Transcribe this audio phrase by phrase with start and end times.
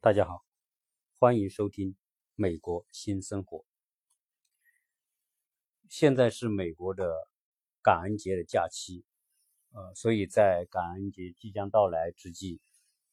[0.00, 0.44] 大家好，
[1.18, 1.94] 欢迎收听
[2.36, 3.58] 《美国新生活》。
[5.88, 7.12] 现在是美国的
[7.82, 9.04] 感恩节的假期，
[9.72, 12.60] 呃，所以在感恩节即将到来之际，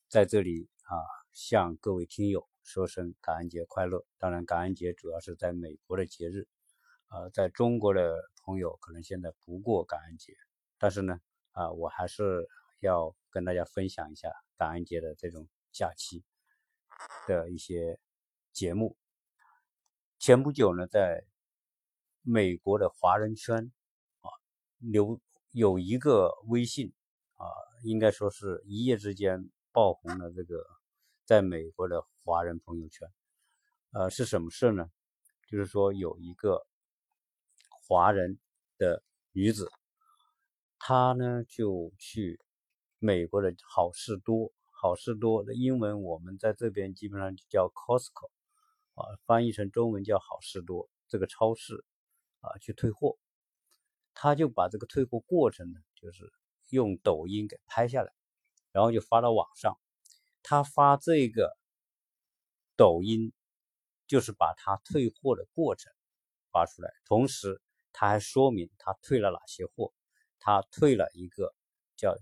[0.07, 0.93] 在这里啊，
[1.33, 4.05] 向各位听友说声感恩节快乐。
[4.19, 6.47] 当然，感恩节主要是在美国的节日，
[7.07, 10.35] 呃，在中国的朋友可能现在不过感恩节，
[10.77, 11.19] 但是呢，
[11.53, 12.47] 啊，我还是
[12.79, 16.23] 要跟大家分享一下感恩节的这种假期。
[17.27, 17.99] 的一些
[18.51, 18.95] 节目，
[20.19, 21.25] 前不久呢，在
[22.21, 23.71] 美国的华人圈
[24.21, 24.29] 啊，
[24.79, 25.19] 有
[25.51, 26.93] 有一个微信
[27.35, 27.45] 啊，
[27.83, 30.31] 应该说是一夜之间爆红了。
[30.31, 30.65] 这个
[31.25, 33.07] 在美国的华人朋友圈，
[33.91, 34.89] 呃，是什么事呢？
[35.47, 36.65] 就是说有一个
[37.87, 38.39] 华人
[38.77, 39.71] 的女子，
[40.79, 42.39] 她呢就去
[42.99, 44.51] 美国的好事多。
[44.77, 48.29] 好事多的英文，我们在这边基本上就叫 Costco，
[48.93, 51.85] 啊，翻译成中文叫好事多这个超市，
[52.41, 53.17] 啊，去退货，
[54.13, 56.31] 他就把这个退货过程呢，就是
[56.69, 58.11] 用抖音给拍下来，
[58.73, 59.79] 然后就发到网上。
[60.43, 61.57] 他发这个
[62.75, 63.31] 抖音，
[64.07, 65.91] 就是把他退货的过程
[66.51, 67.61] 发出来，同时
[67.93, 69.93] 他还说明他退了哪些货，
[70.37, 71.55] 他退了一个
[71.95, 72.15] 叫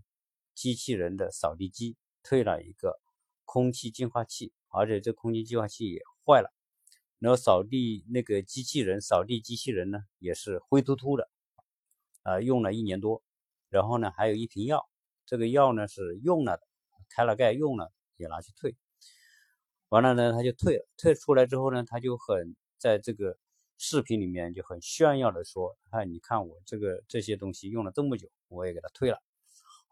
[0.54, 1.98] 机器人的扫地机。
[2.24, 3.00] 退了一个
[3.46, 6.54] 空气净化器，而且这空气净化器也坏了。
[7.20, 11.30] 然后扫地那个机器人，扫地机器人呢也是灰秃秃的，
[12.24, 13.22] 啊，用了一年多。
[13.70, 14.88] 然后呢，还有一瓶药，
[15.26, 16.60] 这个药呢是用了，
[17.10, 18.76] 开了盖用了，也拿去退。
[19.90, 20.88] 完了呢，他就退了。
[20.98, 23.38] 退出来之后呢，他就很在这个
[23.78, 29.22] 视频里面就很炫耀的说：“哎，你看我这个这些东西用了这么久，我也给他退了。”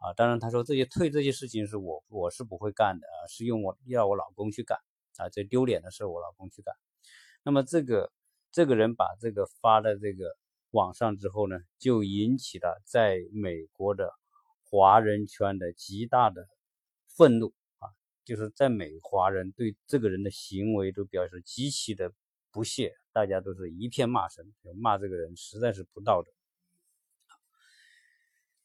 [0.02, 4.80] 啊，当然，他说这些退这些事情是我我是不会干的啊，是用我要我老公去干
[5.17, 6.73] 啊，这丢脸的事我老公去干。
[7.44, 8.12] 那么这个
[8.51, 10.35] 这个人把这个发到这个
[10.72, 14.12] 网上之后呢，就引起了在美国的
[14.63, 16.47] 华人圈的极大的
[17.16, 17.85] 愤怒啊，
[18.25, 22.12] 就是在美华人对这个人的行为都表示极其的
[22.51, 24.51] 不屑，大家都是一片骂声，
[24.81, 26.31] 骂这个人实在是不道德。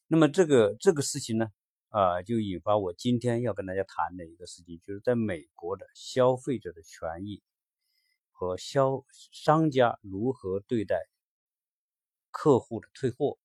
[0.08, 1.48] 那么这个这个事情呢，
[1.88, 7.42] 啊，就引发我今天要跟大家谈的一个事情，就是在美国的消费者的权益
[8.30, 11.08] 和消商家如何对待
[12.30, 13.36] 客户的退货。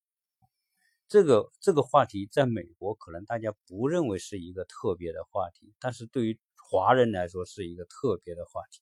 [1.07, 8.81] 这个这个话题在美国可能大家不认为是一个特别的话题，但是对于华人来说是一个特别的话题，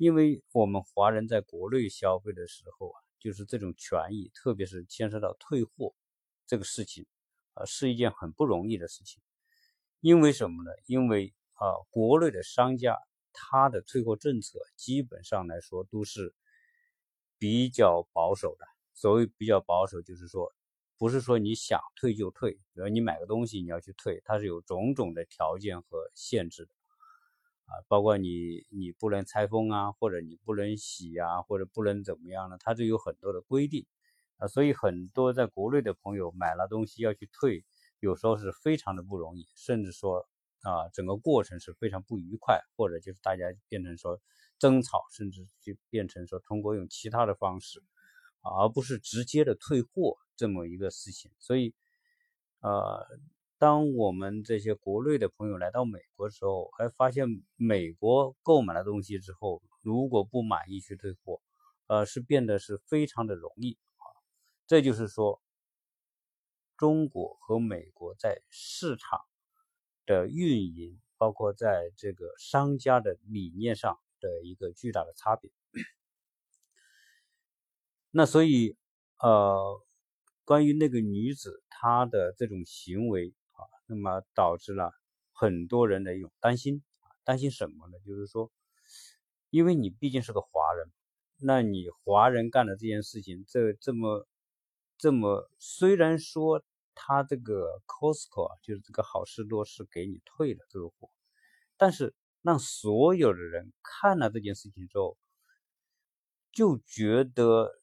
[0.00, 5.94] 因为我们华人在国内消费的时候啊，就是这种权益，特别是牵涉到退货。
[6.46, 7.06] 这个事情，
[7.54, 9.20] 啊，是一件很不容易的事情，
[10.00, 10.70] 因为什么呢？
[10.86, 12.98] 因为啊，国内的商家
[13.32, 16.34] 他的退货政策基本上来说都是
[17.38, 18.66] 比较保守的。
[18.94, 20.50] 所谓比较保守，就是说，
[20.96, 26.70] 不是说你想退就退，比如你买个东西你要去退，它是有种种的条件和限制的，
[27.66, 32.56] 啊，包括你你不能拆封啊，或者你不能洗啊，或者不能怎么样呢？
[32.58, 33.86] 它就有很多的规定。
[34.38, 37.64] 啊，所以很多在国内的朋友买了东西要去退，
[38.00, 40.28] 有时候是非常的不容易，甚至说
[40.62, 44.20] 啊，整个过程是非常不愉快，或者就是大家变成说
[44.58, 47.82] 争吵，甚至就变成说通过用其他的方式，
[48.42, 51.30] 而不是直接的退货这么一个事情。
[51.38, 51.74] 所以，
[52.60, 53.06] 呃，
[53.58, 57.26] 当我们这些国内的朋友来到美国的时候，还发现
[57.56, 61.40] 美国购买了东西之后，如果不满意去退货，
[61.86, 63.78] 呃，是变得是非常的容易。
[64.68, 65.40] 这就是说，
[66.76, 69.20] 中国和美国在市场
[70.04, 75.52] 的运营，包括在这个商家的理念上的一个巨大的差别。
[78.10, 78.76] 那所以，
[79.20, 79.80] 呃，
[80.44, 84.90] 关于那个女子她的这种行为啊，那么导致了
[85.32, 86.82] 很多人的一种担心
[87.22, 87.98] 担心什么呢？
[88.04, 88.50] 就是说，
[89.50, 90.90] 因为你毕竟是个华人，
[91.38, 94.26] 那你华人干的这件事情，这这么。
[94.98, 96.62] 这么虽然说
[96.94, 101.10] 他这个 Costco 啊，就是这个好事多是给你退了这个货，
[101.76, 105.18] 但是让所有的人看了这件事情之后，
[106.52, 107.80] 就觉得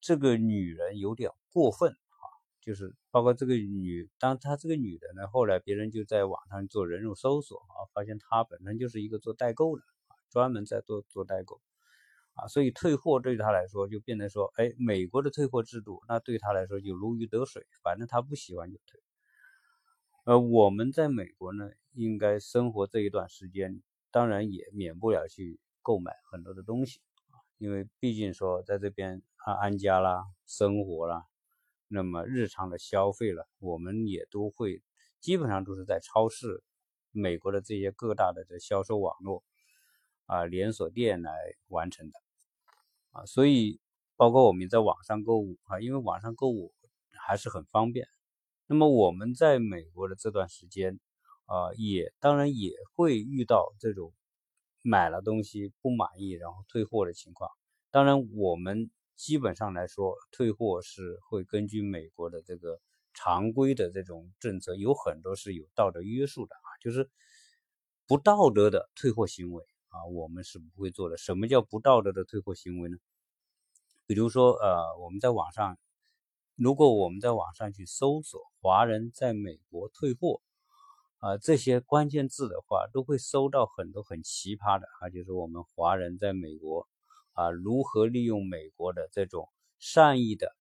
[0.00, 2.24] 这个女人有点过分啊，
[2.60, 9.84] 就是包括这个女，当她这个女的呢，后来别人就在网上做人肉搜索啊，发现她本身就是一个做代购的，
[10.30, 11.60] 专门在做做代购。
[12.38, 19.00] 啊，所以退货对他来说就变成说，哎，美国的退货制度，那对他来说就如鱼得水，反正他不喜欢就退。
[20.24, 23.82] 呃，我们在美国呢，应该生活这一段时间，
[24.12, 27.00] 当然也免不了去购买很多的东西
[27.30, 31.24] 啊，因为毕竟说在这边啊安家啦、生活啦，
[31.88, 34.80] 那么日常的消费了，我们也都会
[35.18, 36.62] 基本上都是在超市、
[37.10, 39.42] 美国的这些各大的这销售网络
[40.26, 41.32] 啊连锁店来
[41.66, 42.20] 完成的
[43.10, 43.80] 啊，所以
[44.16, 46.72] 包括我们在网上购物啊，因为网上购物
[47.26, 48.06] 还是很方便。
[48.66, 50.98] 那么我们在美国的这段时间。
[51.50, 54.12] 啊，也当然也会遇到这种
[54.82, 57.50] 买了东西不满意然后退货的情况。
[57.90, 62.78] 当然，我们基本上来说退货是会根据美国的这个
[63.14, 67.08] 常规的这种政策，有很多是有道德约束的啊，就是
[68.06, 71.16] 不道德的退货行为啊，我们是不会做的。
[71.16, 72.96] 什么叫不道德的退货行为呢？
[74.06, 75.78] 比如说，呃，我们在网上，
[76.56, 80.40] 如果我们在网上去搜索“华人在美国退货”。
[81.20, 86.86] 啊，这些关键字的话，都会搜到很多很奇葩的啊，就是我们华人在美国
[87.32, 89.48] 啊，如何利用美国的这种
[89.80, 90.54] 善意的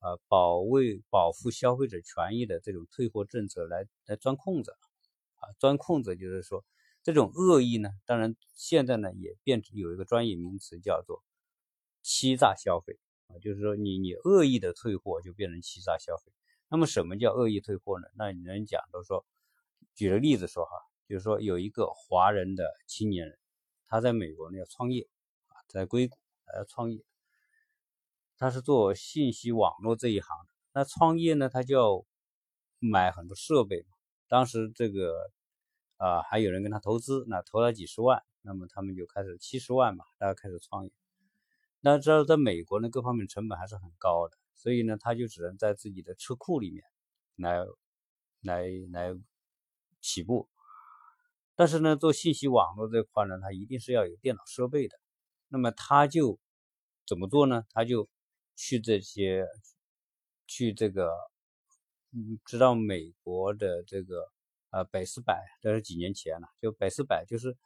[0.00, 4.72] 啊保卫、保护消费者权益的这种退货政策来来钻空子
[5.36, 6.64] 啊，钻空子就是说
[7.10, 11.22] 这种恶意呢，当然现在呢也变成有一个专业名词叫做
[12.02, 16.32] 欺诈消费啊，就是说你你恶意的退货就变成欺诈消费。
[16.68, 18.06] 那么什么叫恶意退货呢？
[18.16, 19.26] 那你能讲到说？
[19.96, 20.70] 举个例子说哈，
[21.08, 23.38] 就是说有一个华人的青年人，
[23.86, 25.08] 他在美国呢要创业
[25.48, 26.16] 啊，在硅谷
[26.56, 27.02] 要创业，
[28.38, 30.52] 他是做信息网络这一行的。
[30.72, 32.04] 那创业呢，他就要
[32.78, 33.88] 买很多设备嘛。
[34.28, 35.32] 当时这个
[36.00, 40.92] 啊，还有人跟他投资，那投了几十万，那么他们就开始七十万嘛，大家开始创业。
[41.80, 46.82] 那知道在美国呢，各方面成本还是很高的，所以呢，他就只能在自己的车库里面
[47.36, 47.64] 来
[48.40, 49.20] 来来。
[50.02, 50.48] 起步，
[51.54, 54.98] 但是呢，做信息网络这块呢，它一定是要有电脑设备的。
[55.48, 56.38] 那么他就
[57.06, 57.66] 怎么做呢？
[57.74, 58.08] 他就
[58.56, 59.44] 去这些，
[60.46, 61.10] 去这个，
[62.12, 64.32] 嗯，知道美国的这个
[64.70, 67.56] 呃百思百，这是几年前了，就百思百就是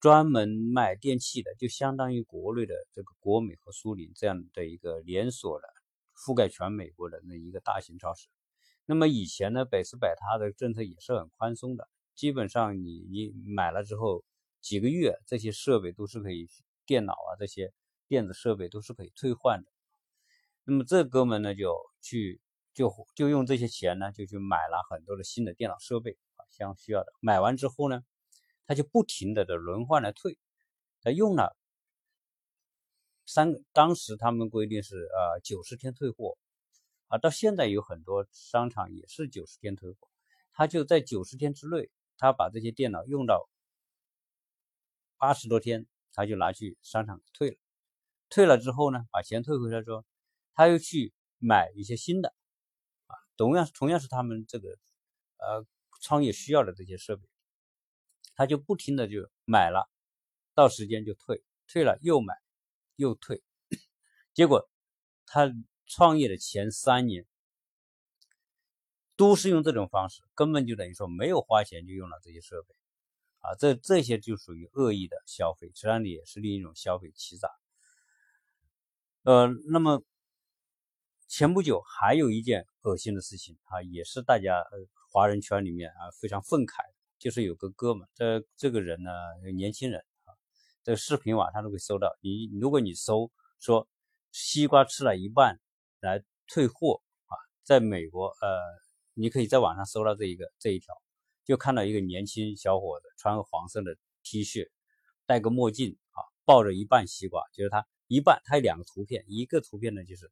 [0.00, 5.68] 专门卖电器的，就相当于国内的这个国美和苏宁这样的一个连锁的，
[6.16, 8.28] 覆盖全美国的那一个大型超市。
[8.86, 14.24] 那么以前呢，百思百它的政策也是很宽松的，基本上你你买了之后
[14.60, 16.48] 几个月，这些设备都是可以，
[16.86, 17.72] 电脑啊这些
[18.06, 19.70] 电子设备都是可以退换的。
[20.64, 22.40] 那么这哥们呢就去
[22.78, 27.12] 就就用这些钱呢就去买了很多的新的电脑设备啊，相需要的。
[27.18, 28.04] 买完之后呢，
[28.66, 30.38] 他就不停的的轮换来退，
[31.02, 31.56] 他用了
[33.26, 36.38] 三，当时他们规定是呃九十天退货。
[37.08, 40.08] 啊，到现在有很多商场也是九十天退货，
[40.52, 43.48] 他就在九十天之内，他把这些电脑用到
[45.16, 47.56] 八十多天，他就拿去商场退了。
[48.28, 50.04] 退了之后呢，把钱退回来之后，
[50.52, 52.34] 他又去买一些新的，
[53.38, 54.68] 同样同样是他们这个
[55.38, 55.64] 呃
[56.02, 57.26] 创业需要的这些设备，
[58.34, 59.88] 他就不停的就买了，
[60.52, 62.34] 到时间就退，退了又买
[62.96, 63.42] 又退，
[64.34, 64.68] 结果
[65.24, 65.50] 他。
[65.90, 67.24] 创业的前三年
[69.16, 72.74] 都是用这种方式，根本就等于说没有花钱就用了这些设备，
[73.38, 77.48] 啊，这这些就属于恶意的消费，实际上也是另一种消费欺诈。
[79.22, 80.02] 呃，那么
[81.28, 84.78] 前不久还有一件恶心的事情啊，也是大家呃
[85.12, 86.80] 华人圈里面啊非常愤慨，
[87.18, 89.10] 就是有个哥们，这这个人呢
[89.54, 90.34] 年轻人啊，
[90.82, 93.30] 这个视频网上都会搜到，你如果你搜
[93.60, 93.86] 说
[94.32, 95.60] 西瓜吃了一半。
[96.00, 98.60] 来退货啊，在美国，呃，
[99.14, 100.94] 你可以在网上搜到这一个这一条，
[101.44, 104.70] 就看到一个年轻小伙子穿个黄色的 T 恤，
[105.26, 110.30] 戴个墨镜啊，抱着一半西瓜，就是他一半，他有两个图片，一个图片呢就是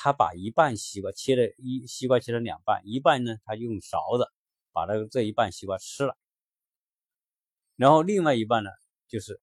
[0.00, 4.30] 他把一半西瓜切了一西瓜切成两半，一半呢他用勺子
[4.70, 6.16] 把那个这一半西瓜吃了，
[7.74, 8.70] 然后另外一半呢
[9.08, 9.40] 就是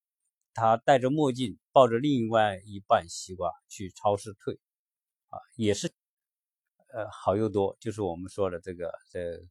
[0.54, 4.58] 他戴着墨镜抱着另外一半西瓜去超市退。
[5.28, 5.92] 啊，也是，
[6.94, 9.42] 呃，好又多，就是我们说的这个，这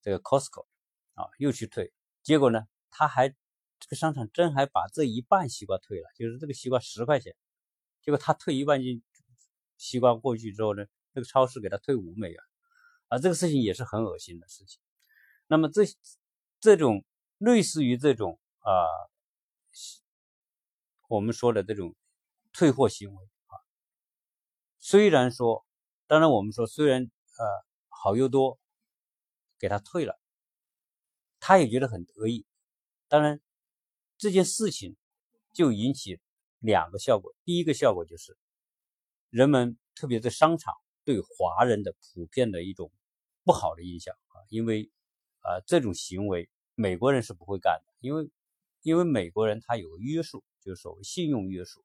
[0.00, 0.64] 这个 Costco
[1.12, 7.36] 啊，又去退，结果呢，他还这个商场真还把这一半西瓜退了，就是这个西瓜十块钱，
[8.02, 9.02] 结果他退一半斤
[9.78, 12.42] 西瓜过去之后呢，这个超市给他退五美元，
[13.06, 14.80] 啊，这个事情也是很恶心的事情。
[15.46, 15.82] 那么这
[16.60, 17.04] 这种
[17.38, 18.72] 类似于这种啊，
[21.08, 21.94] 我们说的这种
[22.52, 23.56] 退货行为啊。
[24.78, 25.64] 虽然说，
[26.06, 27.44] 当然我们说，虽然呃
[27.88, 28.58] 好又多，
[29.58, 30.18] 给他退了，
[31.40, 32.44] 他也觉得很得意。
[33.06, 33.40] 当然，
[34.18, 34.96] 这件事情
[35.54, 36.20] 就引起
[36.58, 37.34] 两个效果。
[37.44, 38.36] 第一个效果就是，
[39.30, 42.90] 人们特别在商场对华人的普遍的一种
[43.44, 44.90] 不好的印象啊，因为
[45.40, 48.30] 啊这种行为美国人是不会干的，因为
[48.82, 51.84] 因为美国人他有个约束，就是所谓信用约束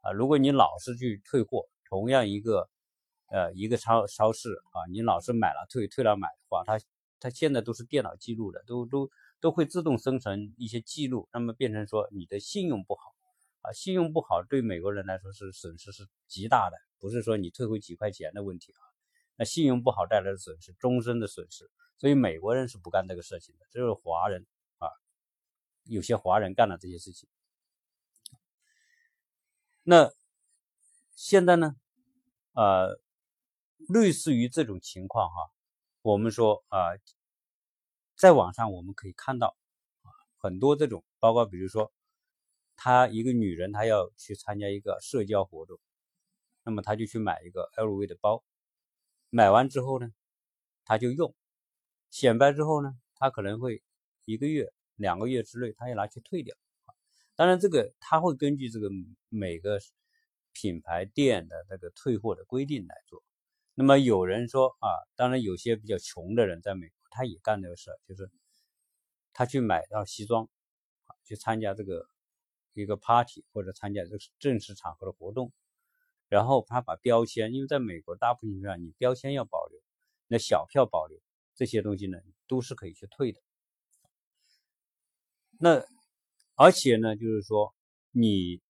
[0.00, 0.12] 啊。
[0.12, 2.68] 如果你老是去退货，同样一个
[3.28, 6.80] 呃一个超超市啊，你老是买了退，退了买的话，他
[7.20, 9.10] 他现在都是电脑记录的，都都。
[9.42, 13.12] 都会自动生成一些记录，那么变成说你的信用不好
[13.62, 18.82] 啊，信用不好对美国人来说是损失是极大的，不是说你退回几块钱的问题啊，
[19.36, 24.46] 那信用不好带来的损失，终身的损失，所以美国人是不干这个事情的，只有华人
[24.78, 24.88] 啊，
[25.84, 27.28] 有些华人干了这些事情。
[29.82, 30.12] 那
[31.14, 31.76] 现在呢，
[32.52, 33.00] 呃，
[33.88, 35.50] 类似于这种情况哈，
[36.02, 36.92] 我们说啊。
[38.14, 39.56] 在网上我们可以看到，
[40.36, 41.92] 很多这种，包括比如说，
[42.84, 45.78] 她一个女人，她要去参加一个社交活动，
[46.64, 48.42] 那么她就去买一个 LV 的包，
[49.30, 50.08] 买完之后呢，
[50.84, 51.32] 她就用，
[52.10, 53.84] 显摆之后呢，她可能会
[54.24, 56.56] 一个月、两个月之内，她要拿去退掉。
[57.36, 58.90] 当然，这个他会根据这个
[59.28, 59.78] 每个
[60.52, 63.22] 品牌店的那个退货的规定来做。
[63.74, 66.96] 那么有人说啊，当然有些比较穷的人在美国。
[67.14, 68.30] 他也干这个事儿，就是
[69.34, 70.48] 他去买到西装，
[71.24, 72.08] 去参加这个
[72.74, 75.52] 一个 party 或者参加这个正式场合的活动，
[76.28, 79.78] 然后他把标签，因为在美国大部分情况下你标签要保留，
[80.28, 81.20] 那小票保留
[81.54, 83.40] 这些东西呢都是可以去退的。
[85.58, 85.84] 那
[86.54, 87.74] 而且呢，就是说
[88.10, 88.60] 你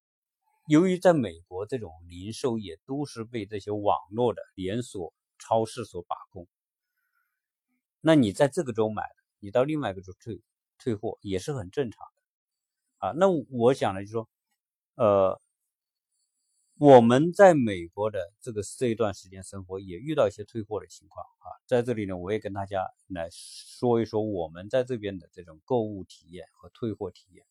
[0.67, 6.47] 由于在美国这种零售业都是被这些网络的连锁超市所把控。
[7.99, 10.41] 那你在这个州买的，你到另外一个州退
[10.77, 12.05] 退货也是很正常
[13.03, 13.11] 啊。
[13.17, 14.29] 那我想呢，就说，
[14.95, 15.41] 呃，
[16.77, 21.47] 我们在美国的这个这一段时间生活，也遇到一些退货的情况啊。
[21.65, 27.45] 在这里呢，我也跟大家来说一说我们在这边的这种购物体验和退货体验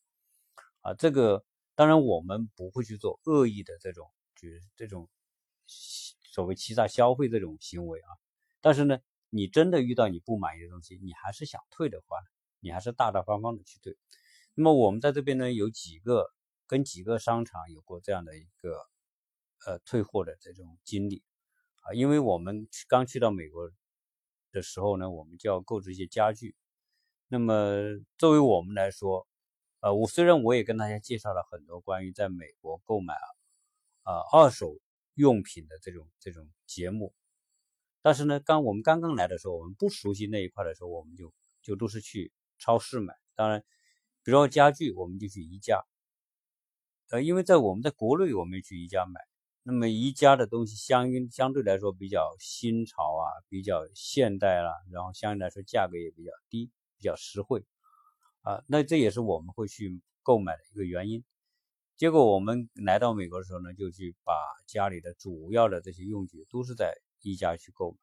[0.81, 0.93] 啊。
[0.95, 1.43] 这个
[1.75, 5.07] 当然我们不会去做恶意的这种就是这种
[5.67, 8.09] 所谓欺诈消费这种行为啊，
[8.61, 8.99] 但是呢。
[9.35, 12.17] 你真的遇到你不满意的东西，你还是想退的话，
[12.59, 13.97] 你还是大大方方的去退。
[14.55, 16.29] 那么我们在这边呢，有几个
[16.67, 18.77] 跟几个商场有过这样的一个
[19.65, 21.23] 呃退货的这种经历
[21.81, 23.71] 啊，因为我们刚去到美国
[24.51, 26.55] 的时候呢，我们就要购置一些家具。
[27.27, 27.73] 那么
[28.17, 29.27] 作为我们来说，
[29.79, 33.15] 呃，我虽然我也跟大家介绍了很多关于在美国购买
[34.03, 34.77] 啊二手
[35.15, 37.13] 用品的这种这种节目。
[38.03, 43.15] 但是呢，刚我们刚刚来的时候，我们不熟悉那一块的时候，我们就就都是去超市买。
[43.33, 43.63] 当然，
[44.23, 45.83] 比如说家具，我们就去宜家。
[47.09, 49.19] 呃，因为在我们在国内，我们去宜家买。
[49.63, 57.63] 那么宜家的东西相应相对来说比较新潮啊，比较现代了，然后相对来说价格也比较低，比较实惠
[58.41, 58.63] 啊。
[58.67, 61.23] 那这也是我们会去购买的一个原因。
[61.95, 64.33] 结果我们来到美国的时候呢，就去把
[64.67, 66.93] 家里的主要的这些用具都是在。
[67.25, 67.97] 宜家去购买，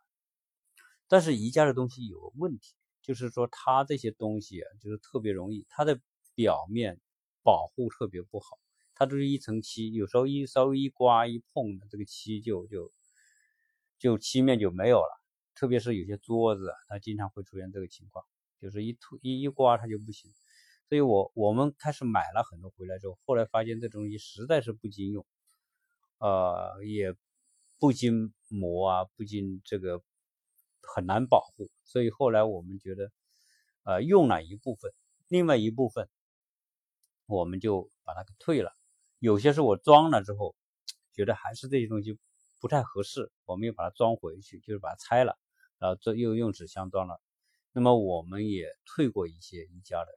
[1.06, 6.00] 但是宜家的东西有个问题，就是说它这些东西啊，就是特别容易，它的
[6.40, 6.98] 表面
[7.42, 8.58] 保护特别不好，
[8.94, 12.90] 它都是一层漆，有时候一稍微一刮一碰的，这个漆就就
[13.98, 15.20] 就漆面就没有了。
[15.54, 18.24] 特别是有些桌子，它经常会出现这个情况，
[18.62, 20.30] 就是一涂一一刮它就不行。
[20.88, 25.26] 所以我我们开始买了很多回来之后，后来发现这东西实在是不经用，
[26.18, 27.14] 呃，也。
[27.82, 30.02] 不经磨啊，不经这个
[30.82, 33.10] 很难保护，所以后来我们觉得，
[33.84, 34.92] 呃，用了一部分，
[35.28, 36.06] 另外一部分
[37.36, 38.72] 我们就把它给退了。
[39.18, 40.54] 有些是我装了之后，
[41.12, 42.18] 觉得还是这些东西
[42.60, 45.38] 不太合适，我们又把它装回去，就是把它拆了，
[45.78, 47.20] 然后这又用纸箱装了。
[47.72, 50.08] 那么我们也退过一些宜家的。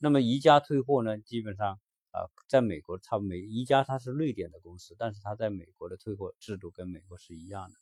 [0.00, 1.78] 那么宜家退货呢，基本上。
[2.10, 7.76] 啊，在美国，它美宜家它是瑞典的公司，但是它在美国的退货制度跟美国是一样的。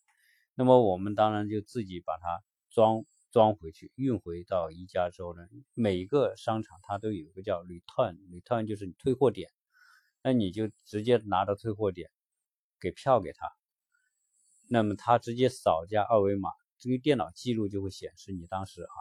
[0.57, 9.51] 那么我们当然就自己把它装装回去，运回到宜家之后呢，每个商场它都有一个叫 return，return 就是你退货点，
[10.23, 12.11] 那你就直接拿到退货点，
[12.81, 13.51] 给票给他，
[14.69, 18.95] 那么他直接扫加二维码，这个电脑记录就会显示你当时啊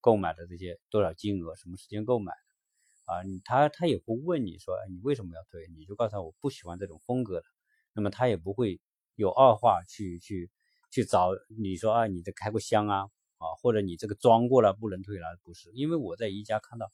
[0.00, 3.12] 购买的这些多少金额，什么时间购买的。
[3.12, 5.66] 啊，他他也不问你说，你为什么要退？
[5.76, 7.46] 你就告诉他我不喜欢这种风格的，
[7.92, 8.80] 那么他也不会
[9.16, 10.48] 有二话去去
[10.92, 13.08] 去找你说啊，你这开过箱啊
[13.40, 15.70] 啊，或者你这个装过了不能退了，不是？
[15.72, 16.92] 因为我在宜家看到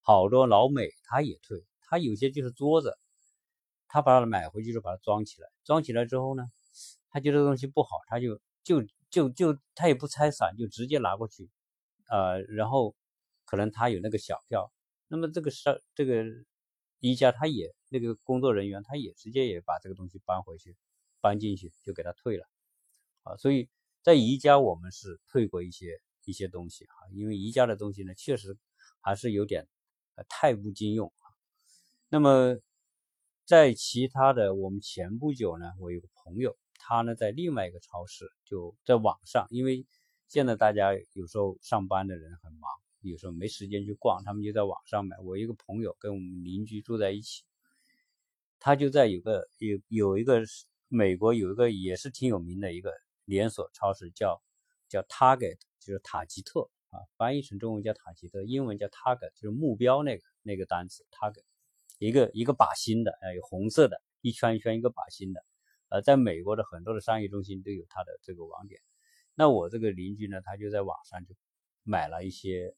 [0.00, 2.96] 好多老美他也退，他有些就是桌子，
[3.88, 6.46] 他把它买回去就把它装起来，装起来之后呢，
[7.10, 11.50] 他觉得东西不好，他就就就就他也不拆散，就直接拿过去，
[12.08, 12.94] 呃，然后
[13.44, 14.72] 可能他有那个小票，
[15.08, 16.24] 那么这个是这个
[17.00, 20.74] 宜家他也那个工作人员他也直接也把这个东西搬回去，
[21.20, 22.46] 搬进去就给他退了，
[23.24, 23.68] 啊，所以
[24.02, 28.56] 在宜家我们是退过一些一些东西啊，因为宜家的东西呢确实
[29.00, 29.66] 还是有点
[30.16, 31.24] 呃太不经用啊，
[32.08, 32.58] 那么。
[33.44, 39.84] 在其他的，我们前不久呢，我有个朋友，他呢在另外一个超市，就在网上，因为
[40.28, 45.18] 现在大家有时候上班的人很忙，有时候没时间去逛，他们就在网上买。
[45.18, 47.42] 我一个朋友跟我们邻居住在一起，
[48.60, 50.40] 他就在有个有有一个
[50.86, 54.42] 美国有一个也是挺有名的一个连锁超市，叫
[54.88, 61.44] 叫 Target，就是塔吉特啊，翻译成中文叫塔吉特，英文叫 Target，就是目标那个那个单词 Target。
[61.98, 65.44] 一个一个靶心的，哎，有红色的，一圈一圈一个靶心的，
[65.88, 68.80] 呃，在美国的很多的商业中心都有它的这个网点。
[69.36, 71.34] 那我这个邻居呢，他就在网上就
[71.84, 72.74] 买了一些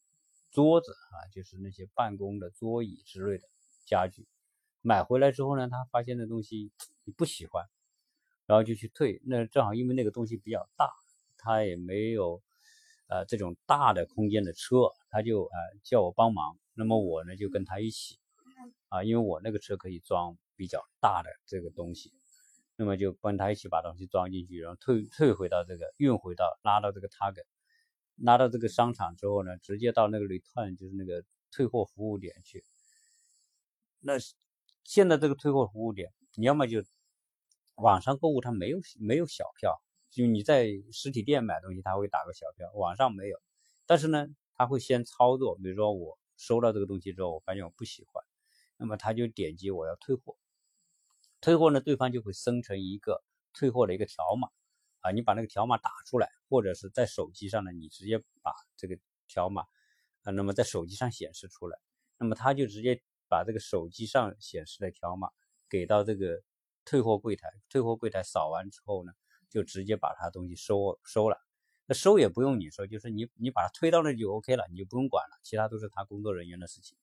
[0.51, 3.49] 桌子啊，就是那些办公的桌椅之类的
[3.87, 4.27] 家具。
[4.81, 6.71] 买回来之后呢，他发现那东西
[7.03, 7.65] 你不喜欢，
[8.45, 9.21] 然后就去退。
[9.25, 10.89] 那正好因为那个东西比较大，
[11.37, 12.41] 他也没有
[13.07, 16.57] 呃这种大的空间的车，他就呃叫我帮忙。
[16.73, 18.17] 那么我呢就跟他一起。
[18.89, 22.13] 啊，因为我那个车可以装比较大的这个东西，
[22.77, 27.45] 那么就跟他一起把东西装进去，然后退退回到这个运回到拉到这个 target，
[28.15, 32.63] 拉到这个商场之后呢，直接到那个 return 就是那个退货服务点去。
[33.99, 34.13] 那
[34.83, 36.81] 现在这个退货服务点，你要么就
[37.75, 43.41] 网上购物，它没有没有小票，就你在实体店买东西，他会打个小票，网上没有。
[43.85, 48.23] 但是呢，他会先操作，比如说我收到这个东西之后，我发现我不喜欢。
[48.77, 50.35] 那么他就点击我要退货，
[51.39, 54.49] 退货呢，对方就会生成一个退货的一个条码
[54.99, 59.61] 啊，你把那个条码打出来，或者是在手机上呢，你直接把这个条码
[60.23, 61.77] 啊，那么在手机上显示出来，
[62.17, 65.29] 那么他就直接把这个手机上显示的条码
[65.69, 66.41] 给到这个
[66.85, 69.11] 退货柜台，退货柜台扫完之后呢，
[69.49, 71.37] 就直接把他东西收收了，
[71.85, 76.97] 那收也不用你收，就是你你把它推到那就 OK 了，你就不用管了，其他都是他工作人员的事情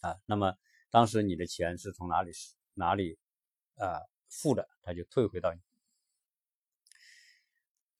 [0.00, 0.54] 啊，那么。
[0.90, 2.30] 当时你的钱是从哪里
[2.74, 3.18] 哪里
[3.78, 5.60] 啊付的，他就退回到你。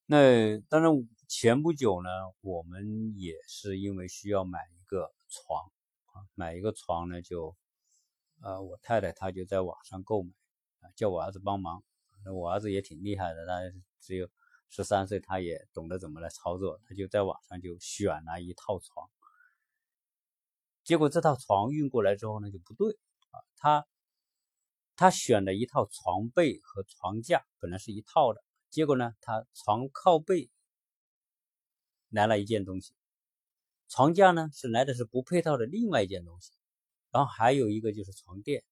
[0.07, 0.93] 那当然，
[1.27, 2.09] 前不久呢，
[2.41, 5.73] 我们也是因为需要买一个床
[6.13, 7.57] 啊，买一个床呢，就
[8.43, 10.31] 呃，我太太她就在网上购买，
[10.97, 11.83] 叫我儿子帮忙。
[12.25, 13.61] 那我儿子也挺厉害的，他
[14.01, 14.29] 只有
[14.69, 19.11] 十三岁，他也懂得怎么来操作，他就在网上就选了一套床。
[20.83, 22.99] 结果这套床运过来之后呢，就不对
[23.31, 23.87] 啊，他
[24.97, 30.51] 他选了一套床被和床架，本来是一套的，结果呢，他床靠背
[32.09, 32.95] 来了一件东西，
[33.89, 36.53] 床架呢是来的是不配套的另外一件东西，
[37.11, 38.63] 然后还有一个就是床垫，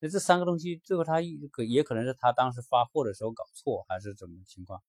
[0.00, 1.14] 那这三个东西最后他
[1.50, 4.82] 可也可能是他当时发货的时候搞错还是怎么情况，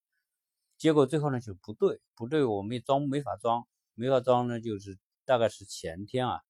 [0.77, 6.41] 结果最后呢就不对，不对，我们也装没法装，没法装呢，就是大概是前天啊。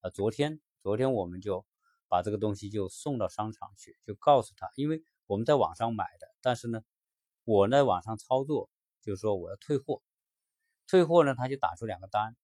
[0.00, 1.64] 啊，昨天昨天我们就
[2.08, 6.82] 把这个东西就送到商场去，就告诉他，因为我们在网上买的，但是呢，
[7.44, 8.68] 我呢网上操作，
[9.00, 10.02] 就是说我要退货，
[10.86, 12.36] 退货呢，他就打出两个单，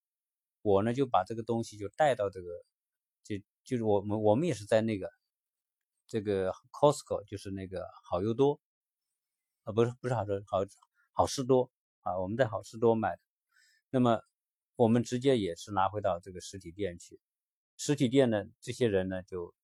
[0.63, 2.49] 我呢就把这个东西就带到这个，
[3.23, 5.13] 就就是我们我们也是在那个
[6.11, 8.61] 这个 Costco，就是那个好又多，
[9.63, 10.59] 啊不是不是好多好
[11.13, 11.71] 好事多
[12.01, 13.21] 啊，我们在好事多买的，
[13.91, 14.21] 那么
[14.75, 17.21] 我们直接也是拿回到这个实体店去。
[17.77, 19.55] 实体店呢，这些人呢，就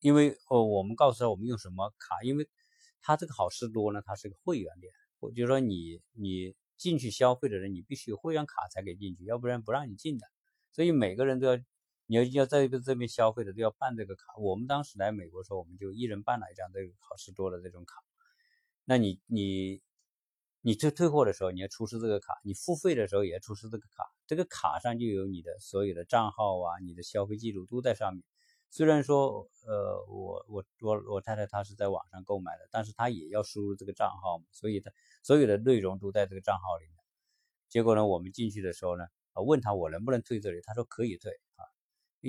[0.00, 2.48] 因为哦，我们告诉他我们用什么卡，因为
[3.02, 10.26] 他这个好事多呢，它是个会员店，我就说你你进去消费的人，你必须有会员卡才给进去，要不然不让你进的。
[10.72, 11.62] 所以每个人都要，
[12.06, 14.34] 你要要在这边消费的都要办这个卡。
[14.38, 18.02] 我们当时来美国时候，我们就一人办了一张这个好事多的这种卡。
[18.84, 19.82] 那你你。
[20.66, 24.02] 你退退货的时候，你要出示这个卡；你付费的时候也要出示这个卡。
[24.26, 28.24] 这个卡上就有你的所有的账号啊，你的消费记录都在上面。
[28.70, 34.90] 虽然说，呃，我我我我太太她是在网上购买的，但是她也要输入这个账号嘛，所以她
[35.22, 36.96] 所有的内容都在这个账号里面。
[37.68, 41.68] 结果呢，我们进去的时候呢，啊，问他我能不能退这里，他说可以退啊，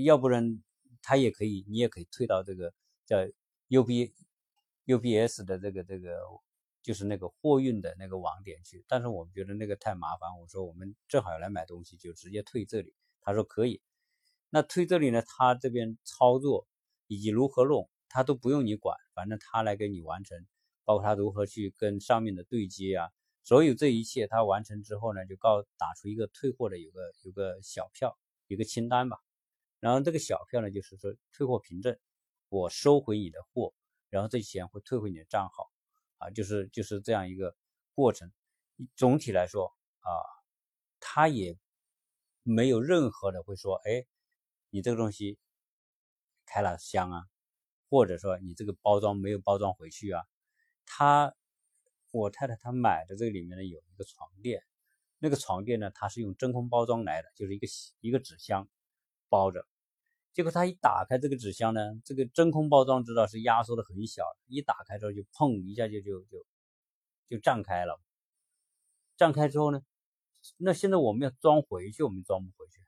[0.03, 0.62] 要不然
[1.01, 2.73] 他也可以，你也可以退到这个
[3.05, 3.17] 叫
[3.69, 4.13] U B
[4.86, 6.10] U B S 的这个这个。
[6.86, 10.29] 就是那个货运的那个网点去，但是我们觉得那个太麻烦。
[10.39, 12.93] 我说我们正好要来买东西，就直接退这里。
[13.23, 13.81] 他说可以。
[14.51, 16.67] 那退这里呢，他这边操作
[17.08, 20.38] 以及如何弄，他都不用你管，反正他来给你完成，
[20.84, 23.10] 包括他如何去跟上面的对接啊，
[23.43, 29.24] 所有这一切他完成之后呢，就告打出一个退货的有个有个小票，一个清单吧。
[29.85, 31.95] 然后这个小票呢，就是说退货凭证，
[32.49, 33.71] 我收回你的货，
[34.09, 35.71] 然后这钱会退回你的账号，
[36.17, 37.55] 啊，就是就是这样一个
[37.93, 38.31] 过程。
[38.95, 40.09] 总体来说啊，
[40.99, 41.59] 他也
[42.41, 44.07] 没有任何的会说，哎，
[44.71, 45.37] 你这个东西
[46.47, 47.21] 开了箱啊，
[47.87, 50.23] 或者说你这个包装没有包装回去啊。
[50.87, 51.35] 他
[52.09, 54.63] 我太太她买的这个里面呢有一个床垫，
[55.19, 57.67] 那个床垫呢它是用真空包装来的，就是一个
[57.99, 58.67] 一个纸箱
[59.29, 59.63] 包着。
[60.35, 66.45] 结果他一打开这个纸箱呢，这个真空包装知道是压缩的很小，一打开之后就砰一下就就就
[67.29, 68.01] 就胀开了。
[69.15, 69.81] 胀开之后呢，
[70.57, 72.81] 那现在我们要装回去，我们装不回去，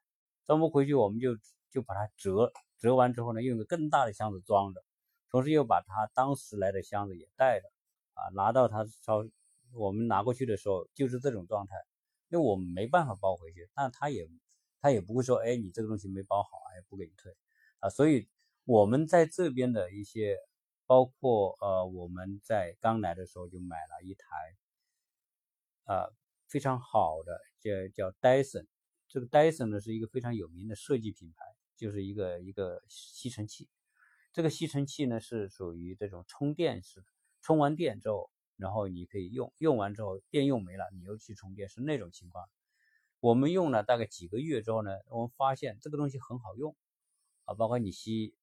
[0.46, 1.38] 装不回去，我们就
[1.72, 4.84] 就把它折折完之后呢，用一个更大的箱子装着，
[5.32, 7.68] 同时又把他当时来的箱子也带着，
[8.14, 9.26] 啊，拿到他超
[9.74, 11.78] 我们拿过去的时候就是这种状态，
[12.28, 14.28] 因为我们没办法包回去，但他也。
[14.80, 17.36] 他也不会说，哎，你这个东西没包好，哎，不给你退，
[17.80, 18.28] 啊，所以
[18.66, 20.38] 我们在这边的一些，
[20.86, 24.28] 包括呃，我们在刚来的时候就买了一台，
[25.86, 26.10] 啊，
[26.48, 28.68] 非常好的，叫叫 Dyson，
[29.08, 33.68] 这个 Dyson 呢是一个非常有名的设计品牌，就是一个一个吸尘器，
[34.32, 37.08] 这个吸尘器呢是属于这种充电式的，
[37.42, 42.48] 充完电之后，然后你可以用，用完之后电用没了，你又去充电，是那种情况。
[43.20, 46.76] 我们用了大概几个月之后呢，我们发现这个东西很好用
[47.46, 48.36] 啊，包括你吸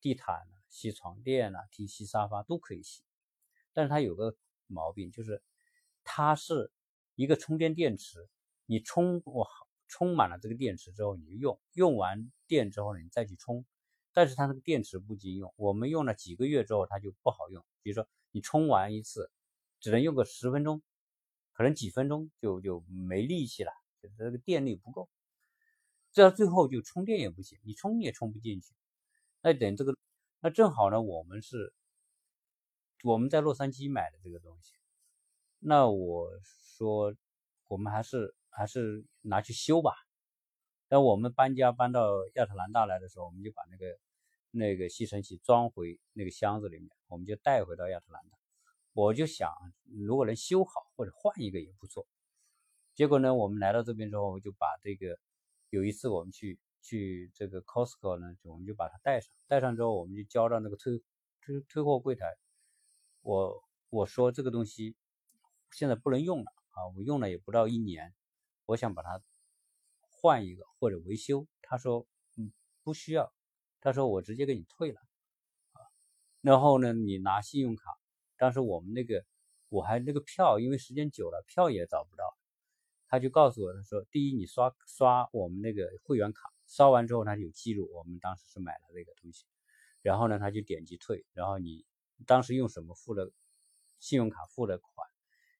[0.00, 3.02] 地毯、吸床垫啊、吸吸沙发都可以吸。
[3.72, 5.40] 但是它有个毛病，就是
[6.02, 6.72] 它是
[7.14, 8.28] 一个充电电池，
[8.66, 9.48] 你充我
[9.86, 13.64] 充满了这个电池之后你就用，用完电之后呢你再去充，
[14.12, 15.54] 但是它那个电池不经用。
[15.56, 19.30] 我们用了几个月之后它就不好用，比如说你充完一次
[19.78, 20.82] 只能用个十分钟，
[21.52, 23.70] 可能几分钟就就没力气了。
[24.16, 25.08] 这个电力不够，
[26.12, 28.74] 这到最后就充电也不行，你充也充不进去。
[29.42, 29.96] 那等这个，
[30.40, 31.72] 那正好呢，我们是
[33.04, 34.74] 我们在洛杉矶买的这个东西。
[35.60, 37.14] 那我说，
[37.66, 39.92] 我们还是还是拿去修吧。
[40.88, 43.98] 当我们搬家搬到亚特兰大来的时候，我们就把那个
[44.50, 48.38] 那个吸尘器装回那个箱子里面，我们就带回到亚特兰大。
[48.92, 49.52] 我就想，
[49.84, 52.06] 如果能修好或者换一个也不错。
[52.98, 55.20] 结果呢，我们来到这边之后，我就把这个
[55.70, 61.00] 有一次我们去去这个 Costco 呢，我们就把它带上，带上之后我们就交到那个退
[61.40, 62.26] 退退货柜台。
[63.20, 64.96] 我我说这个东西
[65.70, 68.12] 现在不能用了啊，我用了也不到一年，
[68.66, 69.22] 我想把它
[70.10, 71.46] 换一个或者维修。
[71.62, 73.32] 他说嗯不需要，
[73.80, 75.00] 他说我直接给你退了
[75.70, 75.86] 啊。
[76.40, 77.96] 然后呢，你拿信用卡，
[78.36, 79.24] 当时我们那个
[79.68, 82.37] 我还那个票，因为时间久了票也找不到。
[83.10, 89.46] 他就告诉我，他说：第一，你刷刷我们那个会员卡，刷完之后他有记录，我们当时是买了这个东西。
[90.02, 91.86] 然后呢，他就点击退，然后你
[92.26, 93.30] 当时用什么付的
[93.98, 95.08] 信用卡付的款，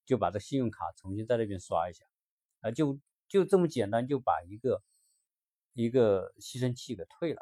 [0.04, 2.04] 就把这信用卡重新在那边刷一下，
[2.60, 4.82] 啊，就就这么简单，就把一个
[5.72, 7.40] 一个吸尘器给退了，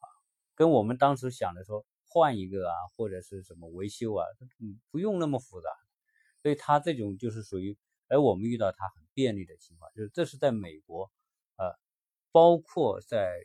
[0.00, 0.06] 啊，
[0.54, 4.26] 跟我们当时想的说换一个啊，或者是什么维修啊，
[4.60, 5.70] 嗯，不用那么复杂。
[6.42, 7.78] 所以他这种就是属于。
[8.08, 11.10] 而我们遇到它很便利的情况，就是这是在美国，
[11.56, 11.76] 呃，
[12.32, 13.38] 包括在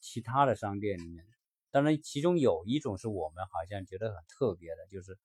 [0.00, 1.26] 其他的商店里面，
[1.70, 5.18] 当然其中有一种是我们好像觉得很特别的，就是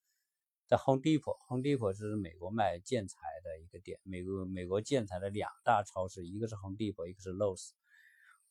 [0.67, 7.73] 在 Home Depot，Home Depot 是美国卖建材的一个店，美国美国建材的两大超市，一个是 Home Depot，一个是 l o w s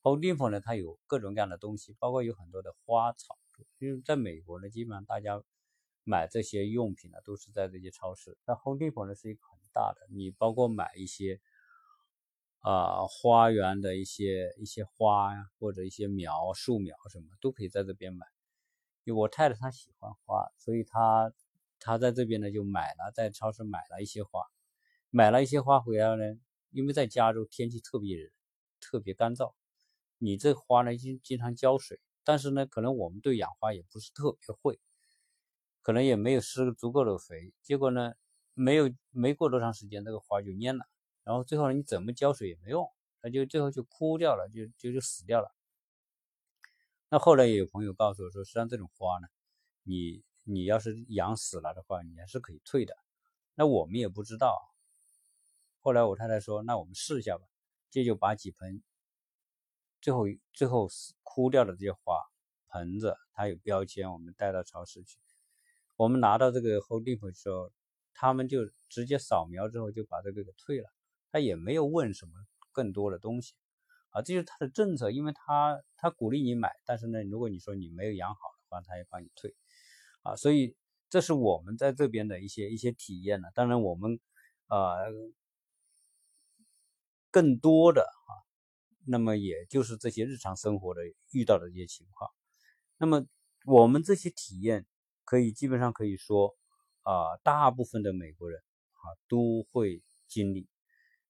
[0.02, 3.38] Home Depot 呢，它有各种各样的东西，包括有很多的花草，
[3.78, 5.42] 因为在美国呢，基本上大家。
[6.04, 8.36] 买这些用品呢，都是在这些超市。
[8.44, 9.40] 那 Home Depot 呢是一个
[9.72, 11.40] 大的，你包括买一些
[12.60, 18.26] 啊花园的一些一些花呀，或者一些苗、树苗什么，都可以在这边买。
[19.04, 21.32] 因为我太太她喜欢花，所以她
[21.80, 24.42] 她在这边呢就买了，在超市买了一些花，
[25.10, 26.38] 买了一些花回来呢。
[26.70, 28.30] 因为在加州天气特别
[28.80, 29.54] 特别干燥，
[30.18, 34.80] 你这花呢经经常浇水，但是呢，可能我们对养花也不是特别会。
[35.82, 38.14] 可能也没有施足够的肥，结果呢，
[38.54, 40.84] 没有没过多长时间，这个花就蔫了，
[41.24, 42.86] 然后最后你怎么浇水也没用，
[43.20, 45.50] 它就最后就枯掉了，就就就死掉了。
[47.08, 49.28] 那后来也有朋友告诉我说，实际上这种花呢，
[49.82, 52.94] 你你要是养死了的话，你还是可以退的。
[53.54, 54.58] 那我们也不知道。
[55.80, 57.44] 后来我太太说，那我们试一下吧，
[57.90, 58.82] 这就把几盆
[60.00, 60.88] 最后最后
[61.22, 62.18] 枯掉的这些花
[62.68, 65.18] 盆子，它有标签，我们带到超市去。
[65.96, 67.70] 我们拿到这个 Home Depot 的时候，
[68.14, 70.88] 他们就直接扫描之后就把这个给退了，
[71.30, 72.32] 他也没有问什么
[72.70, 73.54] 更多的东西
[74.10, 79.54] 啊，这就是他的政策，因为他他鼓励你买，但是呢，如果你说你没有养好的话，他也帮你退
[80.22, 80.76] 啊，所以
[81.10, 83.48] 这是我们在这边的一些一些体验呢。
[83.54, 84.20] 当然我们
[84.66, 84.96] 啊
[87.30, 88.32] 更多的啊，
[89.06, 92.30] 那么也就是这些日常生活的遇到的一些情况，
[92.98, 93.26] 那么
[93.64, 94.86] 我们这些体验。
[95.24, 96.54] 可以基本上可以说，
[97.02, 98.60] 啊，大部分的美国人
[98.92, 100.68] 啊都会经历，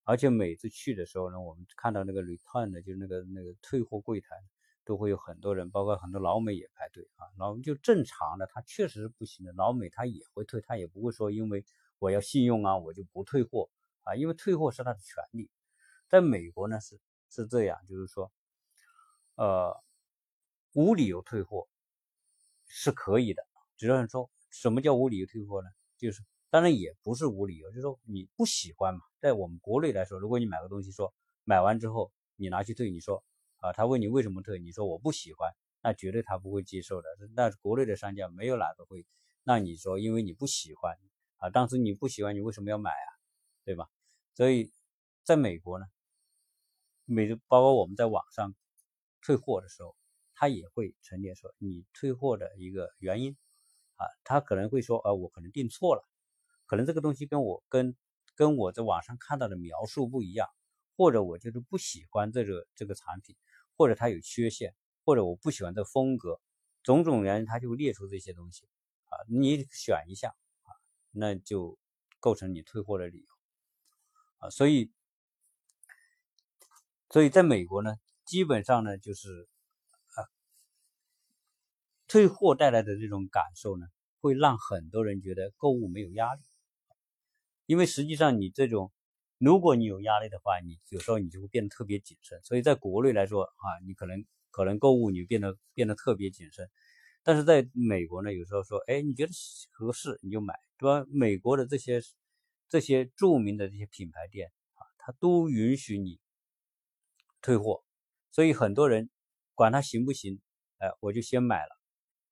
[0.04, 4.36] 而且每次去的时候呢，我们看到那个 return 的，就是那个那个退货柜台，
[4.84, 7.26] 都会有很多人，包括很多老美也排队啊。
[7.38, 11.64] 老就正常的，他确实是不行的，老美他也会退，他也不会说因为
[11.98, 13.70] 我要信用啊，我就不退货
[14.02, 15.50] 啊，因为退货是他的权利。
[16.08, 18.30] 在美国呢是是这样，就是说，
[19.36, 19.82] 呃，
[20.74, 21.66] 无理由退货
[22.66, 23.42] 是可以的。
[23.78, 25.68] 只能说，什么叫无理由退货呢？
[25.98, 29.00] 就是当然也不是无理由，就是说你不喜欢嘛。
[29.18, 33.24] 在我们国内来说，如果你买个东西，说买完之后你拿去退，你说
[33.58, 37.08] 啊，他问你为什么退，你说我不喜欢，那绝对他不会接受的。
[37.34, 39.06] 那国内的商家没有哪个会
[39.44, 40.96] 让你说，因为你不喜欢
[41.38, 43.08] 啊，当时你不喜欢，你为什么要买啊？
[43.64, 43.88] 对吧？
[44.34, 44.72] 所以
[45.22, 45.86] 在美国呢，
[47.04, 48.54] 美包括我们在网上
[49.22, 49.96] 退货的时候，
[50.34, 53.36] 他也会陈列说你退货的一个原因。
[54.02, 56.04] 啊，他可能会说，呃，我可能订错了，
[56.66, 57.96] 可能这个东西跟我跟
[58.34, 60.48] 跟我在网上看到的描述不一样，
[60.96, 63.36] 或者我就是不喜欢这个这个产品，
[63.76, 66.40] 或者它有缺陷，或者我不喜欢这风格，
[66.82, 68.66] 种种原因，他就列出这些东西，
[69.04, 70.74] 啊，你选一下，啊，
[71.12, 71.78] 那就
[72.18, 73.26] 构成你退货的理由，
[74.38, 74.90] 啊，所以，
[77.08, 79.48] 所以在美国呢，基本上呢就是。
[82.12, 83.86] 退货带来的这种感受呢，
[84.20, 86.42] 会让很多人觉得购物没有压力，
[87.64, 88.92] 因为实际上你这种，
[89.38, 92.38] 如果你有压力的话，你有时候你就会变得特别谨慎。
[92.44, 96.68] 所以在国内来说啊，你可能可能购物你变得变得特别谨慎，
[97.22, 99.32] 但是在美国呢，有时候说，哎，你觉得
[99.70, 101.06] 合适你就买，对吧？
[101.10, 102.02] 美国的这些
[102.68, 106.20] 这些著名的这些品牌店啊，它都允许你
[107.40, 107.82] 退货，
[108.30, 109.08] 所以很多人
[109.54, 110.42] 管它行不行，
[110.76, 111.81] 哎，我就先买了。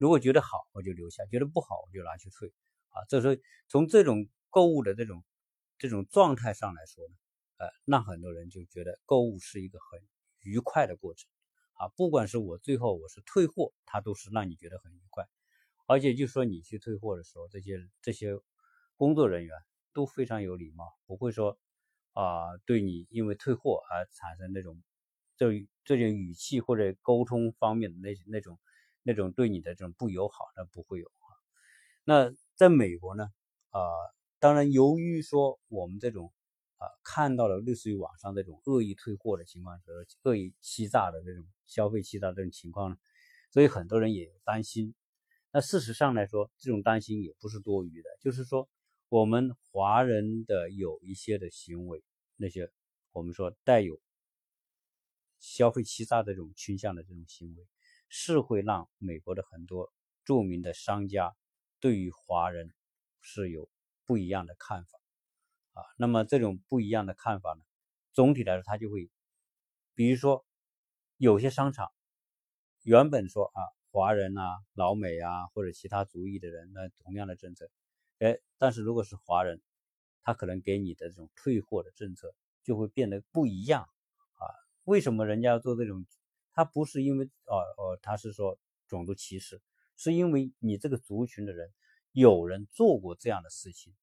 [0.00, 2.48] 如果觉得好，我就留下；觉得不好，我就拿去退。
[2.88, 3.36] 啊，这时候
[3.68, 5.22] 从这种购物的这种
[5.76, 7.14] 这种状态上来说呢，
[7.58, 10.00] 呃，让很多人就觉得购物是一个很
[10.40, 11.28] 愉快的过程。
[11.74, 15.26] 啊，不管是我最后我是退货，它都是让你觉得很愉快。
[15.86, 18.32] 而且就说你去退货的时候，这些这些
[18.96, 19.54] 工作人员
[19.92, 21.58] 都非常有礼貌，不会说
[22.14, 24.82] 啊对你因为退货而产生那种
[25.36, 28.58] 这这种语气或者沟通方面的那那种。
[29.02, 31.30] 那种对你的这种不友好，那不会有啊。
[32.04, 33.30] 那在美国呢？
[33.70, 33.80] 啊，
[34.38, 36.32] 当然，由于说我们这种
[36.78, 42.96] 啊看到了类似于网上这种恶意退货的情况和恶意欺诈的这种消费欺诈这种情况呢，
[43.50, 44.94] 所以很多人也担心。
[45.52, 48.08] 那事实上来说，这种担心也不是多余的。
[48.20, 48.68] 就是说，
[49.08, 52.02] 我们华人的有一些的行为，
[52.36, 52.70] 那些
[53.12, 54.00] 我们说带有
[55.38, 57.66] 消费欺诈这种倾向的这种行为。
[58.12, 59.92] 是会让美国的很多
[60.24, 61.34] 著名的商家
[61.78, 62.74] 对于华人
[63.20, 63.70] 是有
[64.04, 64.98] 不一样的看法
[65.74, 65.86] 啊。
[65.96, 67.62] 那么这种不一样的看法呢，
[68.12, 69.08] 总体来说，他就会，
[69.94, 70.44] 比如说
[71.18, 71.92] 有些商场
[72.82, 77.70] 原本说啊，华人啊、老美啊或者其他族裔的人，那同样的政策，
[78.18, 79.62] 哎，但是如果是华人，
[80.22, 84.42] 他可能给你的这种退货的政策就会变得不一样啊。
[84.82, 86.04] 为什么人家要做这种？
[86.52, 88.58] 他不是因为哦哦，他是说
[88.88, 89.62] 种族歧视，
[89.96, 91.72] 是因为你这个族群的人
[92.12, 93.94] 有人做过这样的事情，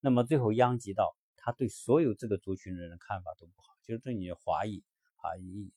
[0.00, 4.82] 那么最后殃及到他对所有这个族群的人的看法都不好，就是对你的华裔
[5.16, 5.70] 啊，你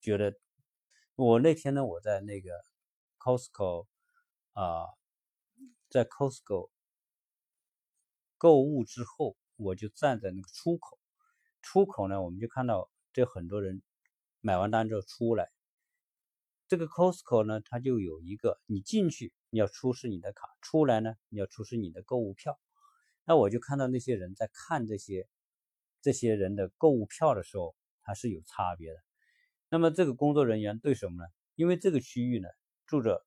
[0.00, 0.38] 觉得
[1.16, 2.50] 我那天呢，我在那个
[3.18, 3.86] Costco
[4.52, 4.86] 啊，
[5.88, 6.70] 在 Costco
[8.36, 10.98] 购物之后，我就站在那个出口，
[11.62, 13.82] 出口呢，我们就看到这很多人
[14.40, 15.50] 买完单之后出来。
[16.72, 22.58] 这个 Costco 呢，它就有一个，你进去你要出示你的卡，出来呢你要出示你的购物票。
[23.26, 25.28] 那我就看到那些人在看这些
[26.00, 28.98] 这些人的购物票的时候，它是有差别的。
[29.68, 31.28] 那么这个工作人员对什么呢？
[31.56, 32.48] 因为这个区域呢
[32.86, 33.22] 住着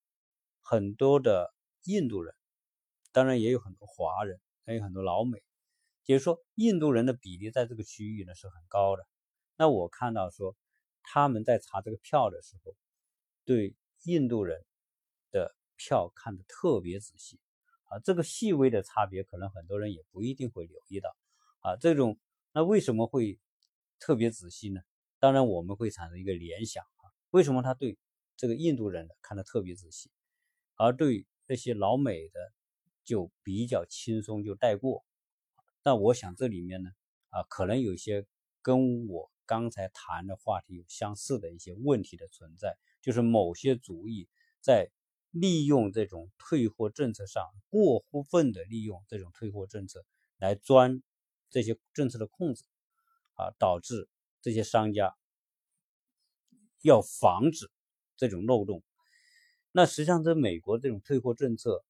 [0.62, 1.54] 很多的
[1.84, 2.34] 印度人，
[3.12, 5.38] 当然也有很多华人，还有很多老美，
[6.06, 9.06] 也就是说印度人的比例在这个区域呢是很高的。
[9.56, 10.56] 那我看到说。
[11.08, 12.76] 他们在查这个票的时候，
[13.46, 14.66] 对印度人
[15.32, 17.40] 的票看得特别仔细
[17.86, 18.00] 啊。
[18.00, 21.16] 这个细微的差别，可能很多人也不一定会留意到
[21.62, 21.78] 啊。
[21.78, 22.20] 这种
[22.52, 23.40] 那为什么会
[24.00, 24.82] 特别仔细呢？
[25.20, 27.98] 当然我们会产生一个联想啊，为什么他对
[28.36, 30.12] 这个印度人的看得特别仔细，
[30.76, 32.52] 而对那些老美的
[33.04, 35.06] 就比较轻松就带过？
[35.84, 36.90] 那我想这里面呢，
[37.30, 38.26] 啊，可能有些
[38.62, 44.28] 跟我刚才谈的话题有相似的一些问题的存在，就是某些主义
[44.60, 44.90] 在
[45.30, 50.04] 利用这种退货政策上过分的利用这种退货政策
[50.40, 51.04] 来钻
[51.52, 52.64] 这些政策的空子，
[53.36, 54.10] 啊，导致
[54.42, 55.16] 这些商家
[56.82, 57.70] 要防止
[58.18, 58.82] 这种漏洞。
[59.72, 61.86] 那实际上，这美国这种退货政策。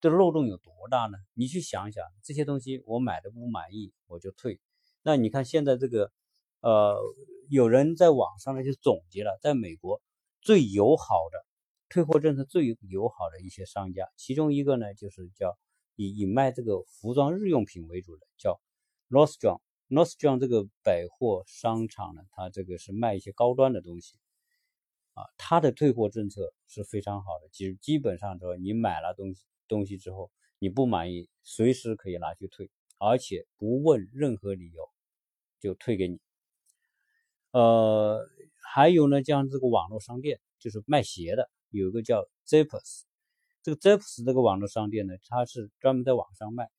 [0.00, 1.16] 这漏洞有多大呢？
[1.32, 4.58] 你去想想，这些东西我买的不满意，我就退。
[5.02, 6.10] 那你看现在这个，
[6.58, 7.00] 呃，
[7.48, 10.02] 有人在网上呢就总结了，在美国
[10.42, 11.46] 最友好的
[11.88, 15.56] 退货政策最友好的一些商家，其中一个呢就是叫
[15.96, 18.60] 以以卖这个服装日用品为主的，叫
[19.08, 19.60] Nordstrom。
[19.88, 24.16] Nordstrom 这个百货商场呢，它这个是卖一些高端的东西，
[25.14, 29.44] 啊，它的退货政策是非常好的，其实基本上说你买了东西。
[29.68, 34.86] 东西之后你不满意，随时可以拿去退，而且不问任何理由
[35.60, 36.20] 就退给你。
[37.52, 38.28] 呃，
[38.74, 43.02] 还有呢，像这个网络商店，就是卖鞋的，有一个叫 Zappos，
[43.62, 46.70] 这个 Zappos 这个网络商店呢，它是专门在网上卖。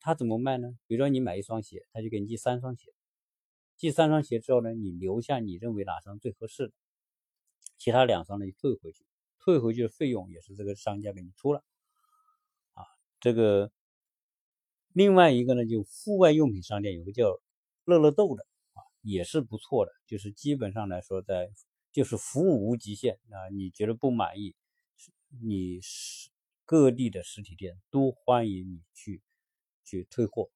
[0.00, 0.68] 它怎么卖呢？
[0.86, 2.92] 比如说你买一双鞋，他就给你寄三双鞋，
[3.78, 6.74] 寄三双鞋之后呢，你留下你认为哪双最合适的，
[7.78, 9.06] 其他两双呢就退回去，
[9.38, 11.64] 退回去的费用也是这个商家给你出了。
[12.74, 12.84] 啊
[13.18, 13.72] 这个
[14.92, 17.40] 另外一个呢，就户外用品商店有个叫
[17.86, 18.46] 乐乐豆的，
[19.08, 19.92] 也是不错的。
[20.06, 21.50] 就是基本上来说，在
[21.92, 24.54] 就是服务无极限啊，你觉得不满意，
[25.42, 26.30] 你是
[26.64, 29.22] 各地的实体店都欢迎你去
[29.84, 30.50] 去退货，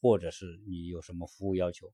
[0.00, 1.92] 或者是你有什么服务要求。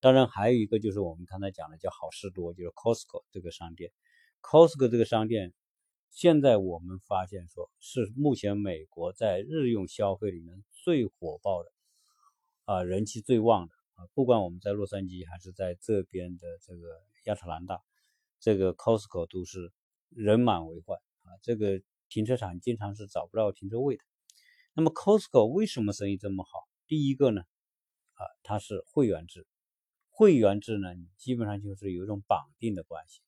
[0.00, 3.92] 当然还有一个就是我们刚才讲的叫好事多，就是 Costco 这个商店
[4.42, 5.52] ，Costco 这个商店。
[6.10, 11.72] 现在我们发现，说是目前美国在日用消费里面最火爆的，
[12.66, 17.82] 啊，人气最旺的啊，不管我们在洛杉矶还是在这边的这个亚特兰大，
[18.40, 19.72] 这个 Costco 都是
[20.10, 24.04] 人满为患啊，这个停车场经常是找不到停车位的。
[24.74, 26.68] 那么 Costco 为什么生意这么好？
[26.86, 27.42] 第一个呢，
[28.14, 29.46] 啊，它是会员制，
[30.10, 33.20] 会员制呢，基本上就是有一种绑定的关系，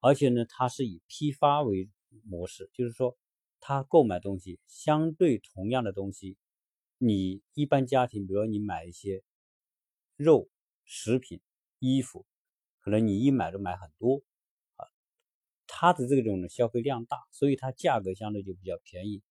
[0.00, 1.90] 而且呢，它是以批发为
[2.24, 3.16] 模式就是说，
[3.60, 6.36] 他购买东西相对同样的东西，
[6.98, 9.22] 你一般家庭，比如说你买一些
[10.22, 10.48] 肉、
[10.84, 11.40] 食品、
[11.78, 12.24] 衣服，
[12.80, 14.22] 可能你一买都买很多
[14.76, 14.86] 啊。
[15.66, 19.22] 它的这种的消费量大，所以它价格相对就比较便宜。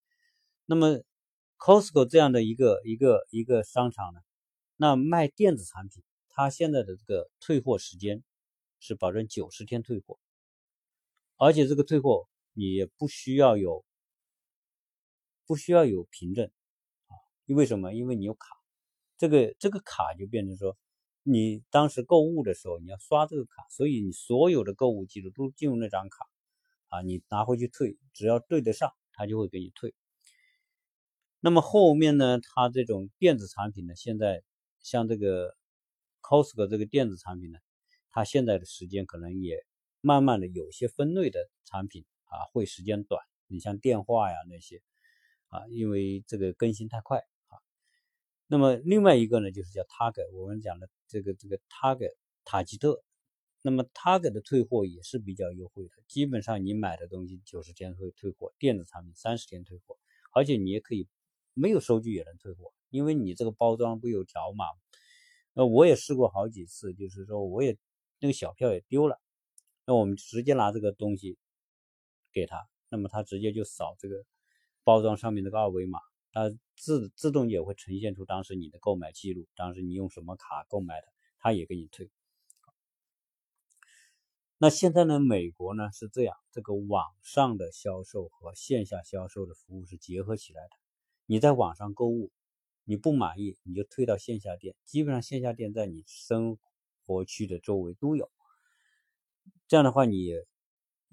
[0.66, 1.02] 那么
[1.58, 4.20] ，Costco 这样的一个一个一个商场呢，
[4.76, 8.24] 那卖电子产品，它现在的这个退货时间
[8.80, 10.20] 是保证九十天退货，
[11.38, 12.28] 而且这个退货。
[12.54, 13.86] 你也不需要有，
[15.46, 16.52] 不需要有凭证
[17.08, 17.16] 啊？
[17.46, 17.94] 因为什么？
[17.94, 18.46] 因为你有卡，
[19.18, 20.78] 这个这个卡就变成说，
[21.24, 26.26] 你当时购物的时候你要刷这个卡，所以你所有的购物记录都进入那张卡
[26.88, 29.94] 啊，你拿回去退，只要对得上，他就会给你退。
[31.40, 34.44] 那么后面呢，它这种电子产品呢，现在
[34.82, 35.56] 像这个
[36.22, 37.60] Costco 这个电子产品呢，
[38.10, 39.66] 它现在的时间可能也
[40.02, 42.06] 慢慢的有些分类的产品。
[42.32, 44.82] 啊，会时间短，你像电话呀那些，
[45.50, 47.60] 啊，因为这个更新太快啊。
[48.48, 53.04] 那么另外一个呢，就是叫 Target，我们讲的这个这个 Target 塔吉特，
[53.62, 59.98] 那么 Target 的退货也是比较优惠的，基本上你买的东西九十天会退货，电子产品三十天退货，
[60.34, 61.08] 而且你也可以
[61.54, 64.66] 没有收据也能退货，因为你这个包装不有条码。
[65.54, 67.78] 那我也试过好几次，就是说我也
[68.20, 69.20] 那个小票也丢了，
[69.86, 71.38] 那我们直接拿这个东西。
[72.34, 74.24] 给他，那么他直接就扫这个
[74.86, 76.00] 包装上面这个二维码，
[76.32, 81.08] 它自自动也会呈现出当时你的购买记录，当时你用什么卡购买的，
[81.40, 82.10] 它也给你退。
[84.58, 90.70] 那现在呢，美国呢是这样，这个网上的销售和线下销售的服务是结合起来的。
[91.26, 92.32] 你在网上购物，
[92.84, 96.58] 你不满意你就退到线下店，基本上线下店在你生
[97.06, 98.32] 活区的周围都有。
[99.68, 100.34] 这样的话你。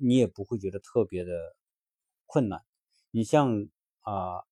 [0.01, 1.57] 你也不会觉得特别的
[2.27, 2.64] 困难。
[3.11, 3.69] 你像
[4.03, 4.45] 啊，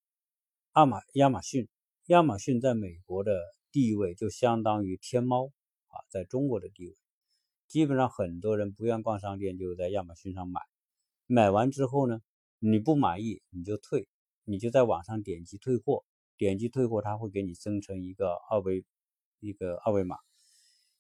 [0.77, 1.71] 亚马亚马逊，
[2.09, 3.41] 亚马逊在美国的
[3.73, 5.47] 地位就相当于天猫
[5.87, 6.95] 啊，在中国的地位。
[7.67, 10.61] 基本上很多人不愿逛商店，就在亚马逊上买。
[11.27, 12.21] 买完之后呢，
[12.59, 14.07] 你不满意你就退，
[14.45, 16.05] 你就在网上点击退货，
[16.37, 18.85] 点击退货，他会给你生成一个二维
[19.41, 20.19] 一个二维码。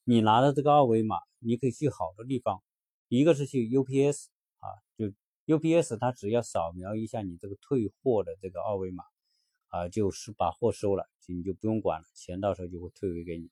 [0.04, 2.62] 你拿着这个二维码，你可以去好多地方，
[3.08, 5.12] 一个是去 UPS 啊，就
[5.54, 9.04] UPS，它只要扫描一下你这个退货的这个二维码
[9.68, 13.50] 啊，就是把货收了，就你就不用管了，钱到时候就会退回给你。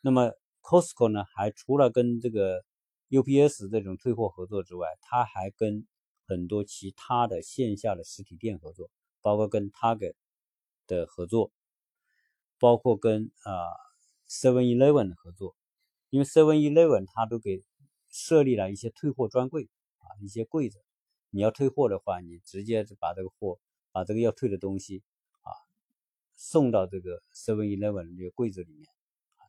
[0.00, 0.32] 那么
[0.62, 2.64] Costco 呢，还除了跟这个
[3.10, 5.86] UPS 这种退货合作之外，它还跟
[6.26, 8.90] 很多其他的线下的实体店合作，
[9.22, 10.14] 包括跟 Target
[10.86, 11.52] 的合作，
[12.58, 13.52] 包括跟啊
[14.28, 15.56] Seven Eleven 的合作。
[16.10, 17.62] 因为 Seven Eleven 它都给
[18.08, 19.68] 设立了一些退货专柜
[19.98, 20.82] 啊，一些柜子，
[21.30, 23.58] 你要退货的话，你直接把这个货，
[23.92, 25.02] 把这个要退的东西
[26.36, 28.86] 送到这个 Seven Eleven 这个柜子里面，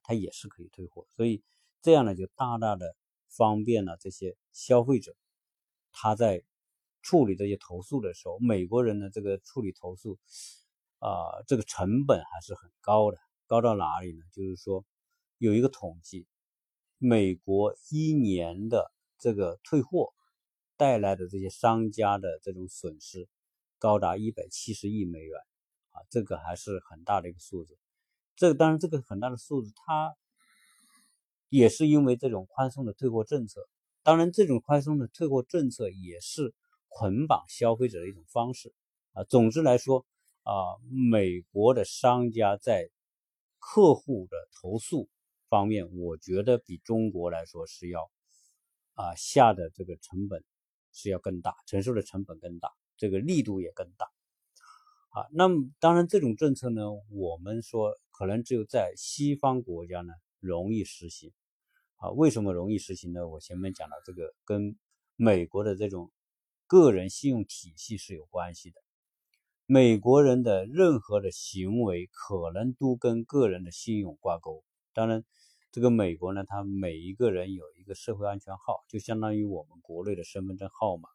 [0.04, 1.06] 它也是可以退货。
[1.16, 1.44] 所以
[1.82, 2.96] 这样呢，就大大的
[3.30, 5.16] 方便了这些消费者，
[5.92, 6.44] 他在
[7.02, 10.18] 处理这些投诉的时候，美国人的这个处理投诉
[11.00, 14.24] 啊，这个成本还是很高的，高到哪里呢？
[14.34, 14.84] 就是说
[15.38, 16.26] 有一个统计。
[17.00, 20.16] 美国一年的这个退货
[20.78, 23.30] 带来的这些商家的这种损失，
[23.78, 25.40] 高达一百七十亿美元
[26.10, 27.78] 这个还是很大的一个数字。
[28.36, 30.16] 这个当然，这个很大的数字，它
[31.50, 33.68] 也是因为这种宽松的退货政策。
[34.04, 36.54] 当然，这种宽松的退货政策也是
[36.88, 38.74] 捆绑消费者的一种方式
[39.14, 39.24] 啊。
[39.24, 40.06] 总之来说
[40.44, 40.54] 啊，
[40.90, 42.90] 美国的商家在
[43.60, 45.10] 客户的投诉。
[45.50, 48.12] 方面，我觉得比中国来说是要
[48.96, 50.44] 啊下的这个成本
[50.92, 54.10] 是要更大，承受的成本更大，这个力度也更大
[55.18, 55.28] 啊。
[55.32, 61.32] 那么当然，这种政策呢，我们说可能只有在西方国家呢容易实行
[61.96, 62.12] 啊。
[62.12, 63.28] 为什么容易实行呢？
[63.28, 64.78] 我前面讲的这个跟
[65.16, 66.12] 美国的这种
[66.68, 68.82] 个人信用体系是有关系的。
[69.66, 74.64] 美国人的任何的行为可能都跟个人的信用挂钩，
[74.94, 75.24] 当然。
[75.70, 81.10] 这个美国呢，它每一个人有一个社会安全号，就相当于我们国内的身份证号码。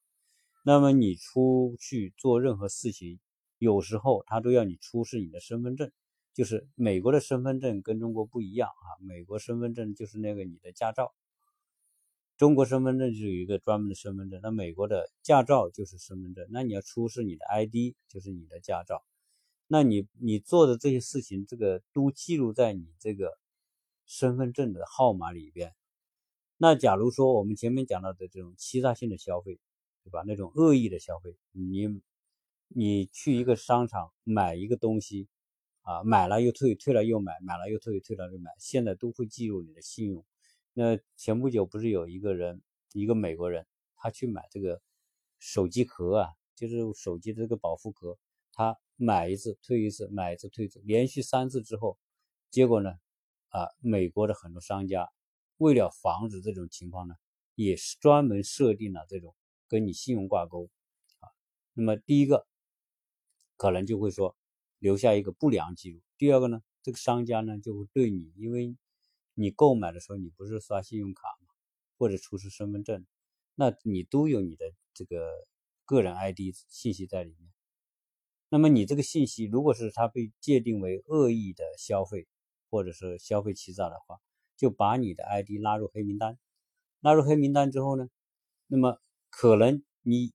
[0.62, 3.18] 那么你出去做任何事情，
[3.62, 5.90] 有时候他都要你出示你的身份证。
[6.34, 11.12] 就是美国的身份证跟中国不一样啊，美国身份证就是那个你的驾照，
[12.36, 16.46] 中国身份证就有一个专门的身份证，那美国的驾照就是身份证。
[16.50, 19.04] 那你要出示你的 ID，就是你的驾照。
[19.66, 23.38] 那你你做的这些事情，这个都记录在你这个。
[24.04, 25.72] 身份证的号码里边，
[26.58, 29.58] 那假如说我们前面讲到的这种欺诈性的消费，
[30.04, 30.22] 对吧？
[30.26, 31.88] 那种恶意的消费，你
[32.74, 35.28] 你去一个商场买一个东西，
[35.82, 40.24] 啊，买了又退，退了又买，买了又退，退了又买，现在都会记录你的信用。
[40.72, 42.62] 那前不久不是有一个人，
[42.92, 43.66] 一个美国人，
[43.96, 44.80] 他去买这个
[45.38, 48.18] 手机壳啊，就是手机的这个保护壳，
[48.52, 51.98] 他买一次退一次，买一次退一次，连续三次之后，
[52.50, 52.94] 结果呢？
[53.48, 55.10] 啊，美国的很多商家
[55.58, 57.14] 为了防止这种情况呢，
[57.54, 59.34] 也是专门设定了这种
[59.68, 60.70] 跟你信用挂钩
[61.20, 61.28] 啊。
[61.74, 62.46] 那么第一个
[63.62, 64.36] 可能就会说
[64.80, 68.76] 留下一个不良记录，第二个呢，这个商家呢就会对你，因为
[69.34, 71.54] 你购买的时候你不是刷信用卡吗？
[71.96, 73.06] 或者出示身份证，
[73.54, 75.30] 那你都有你的这个
[75.84, 77.52] 个人 ID 信息在里面。
[78.48, 82.26] 那么你这个信息如果是他被界定为恶意的消费，
[82.68, 84.18] 或者是消费欺诈的话，
[84.56, 86.36] 就把你的 ID 拉入黑名单。
[86.98, 88.08] 拉入黑名单之后呢，
[88.66, 89.00] 那么
[89.30, 90.32] 可能你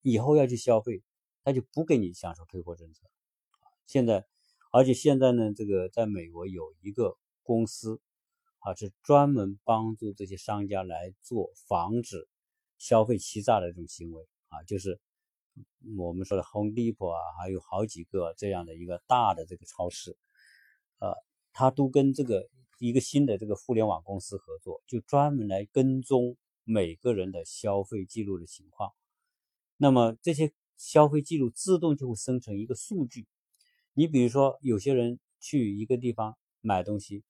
[0.00, 1.02] 以后要去消费，
[1.44, 3.08] 他就不给你享受退货政策。
[3.86, 4.26] 现在，
[4.72, 8.00] 而且现在呢，这个在美国有一个公司
[8.58, 12.28] 啊，是专门帮助这些商家来做防止
[12.78, 15.00] 消费欺诈的这种行为啊，就是
[15.96, 20.16] 我们说的 Home Depot 啊，还有好几个这样的一个大的这个超市，
[20.98, 21.14] 呃。
[21.52, 28.92] 他都跟这个一个新的这个互联网公司合作，就专门来跟踪每个人的消费记录的情况。
[29.76, 33.26] 那么这些消费记录自动就会生成一个数据。
[33.92, 37.22] 你比如说，有些人去一个地方买东西，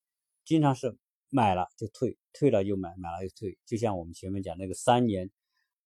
[0.45, 0.97] 经常是
[1.31, 3.59] 买了就退，退了又买，买了又退。
[3.67, 5.31] 就像我们前面讲那个三年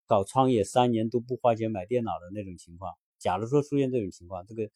[0.07, 2.93] 搞创业三年都不花钱买电脑的那种情况。
[3.19, 4.69] 假如说出现这种情况，这个。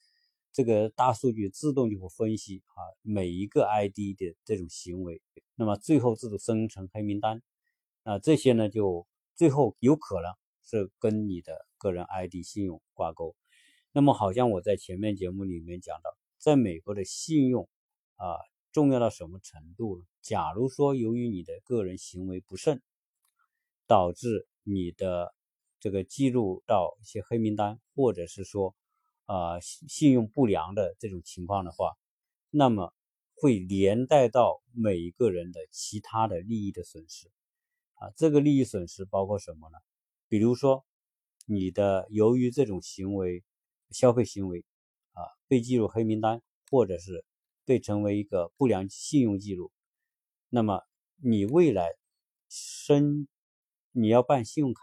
[0.57, 5.21] 这个大数据自动就会分析啊每一个 ID 的这种行为，
[5.55, 7.41] 那么最后自动生成黑名单，
[8.03, 9.05] 啊这些呢就
[9.35, 10.31] 最后有可能
[10.65, 13.35] 是跟你的个人 ID 信用挂钩。
[13.91, 17.69] 那么好像我在前面节目里面讲到，在美国的信用
[18.17, 18.35] 啊
[18.73, 20.05] 重要到什么程度呢？
[20.21, 22.81] 假如说由于你的个人行为不慎，
[23.87, 25.33] 导致你的
[25.79, 28.75] 这个记录到一些黑名单，或者是说
[29.25, 31.93] 啊信用不良的这种情况的话，
[32.49, 32.93] 那么
[33.35, 37.29] 会连带到每一个人的其他的利益的损失
[37.93, 38.11] 啊。
[38.17, 39.77] 这个利益损失包括什么呢？
[40.27, 40.85] 比如说
[41.45, 43.43] 你的由于这种行为
[43.91, 44.65] 消费行为
[45.13, 47.23] 啊被记入黑名单，或者是
[47.63, 49.71] 被成为一个不良信用记录，
[50.49, 50.81] 那么
[51.17, 51.89] 你未来
[52.49, 53.27] 申
[53.91, 54.81] 你要办信用卡，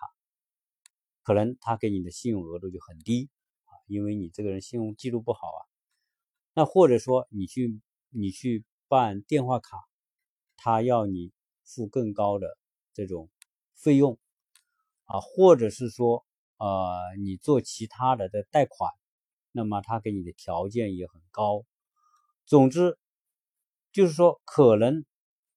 [1.23, 3.29] 可能他给你的信用额度就很低
[3.65, 5.61] 啊，因为你这个人信用记录不好啊。
[6.55, 7.81] 那或者说你去
[8.11, 9.79] 你去办电话卡，
[10.57, 11.33] 他要你
[11.65, 12.59] 付更高的
[12.95, 13.31] 这种
[13.75, 14.19] 费用
[15.13, 16.25] 啊，或者是说
[16.57, 16.89] 呃
[17.21, 18.91] 你做其他的的贷款，
[19.53, 21.67] 那么他给你的条件也很高。
[22.47, 22.99] 总之，
[23.93, 25.05] 就是说，可能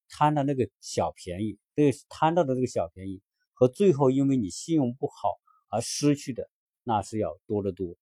[0.09, 3.21] 贪的那个小便宜，这个贪到的这个小便宜，
[3.53, 5.39] 和最后因为你信用不好
[5.69, 6.49] 而失去的，
[6.83, 7.95] 那是要多得多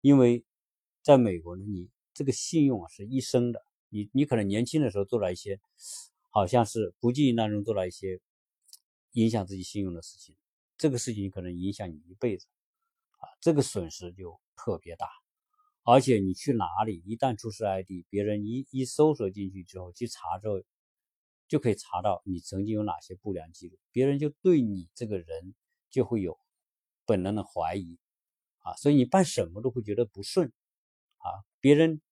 [0.00, 0.44] 因为
[1.02, 5.60] 在美国呢，你这个信用啊是一生的，你你可能年轻的时候做了一些，
[6.30, 8.20] 好像是不经意当中做了一些
[9.12, 10.36] 影响自己信用的事情，
[10.76, 12.46] 这个事情可能影响你一辈子
[13.18, 15.08] 啊，这个损失就特别大。
[15.84, 20.62] 而且你去哪里，一旦出示 ID，别人一一搜索进去之后去查之后，
[21.46, 25.54] 就可以查到你曾经有哪些不良记录，别人就对你这个人
[25.88, 26.38] 就会有
[27.04, 27.98] 本能的怀疑
[28.58, 30.52] 啊，所以你办什么都会觉得不顺
[31.18, 32.02] 啊，别人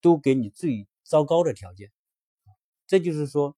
[0.00, 1.92] 都给你最糟糕的条件，
[2.88, 3.56] 这就是说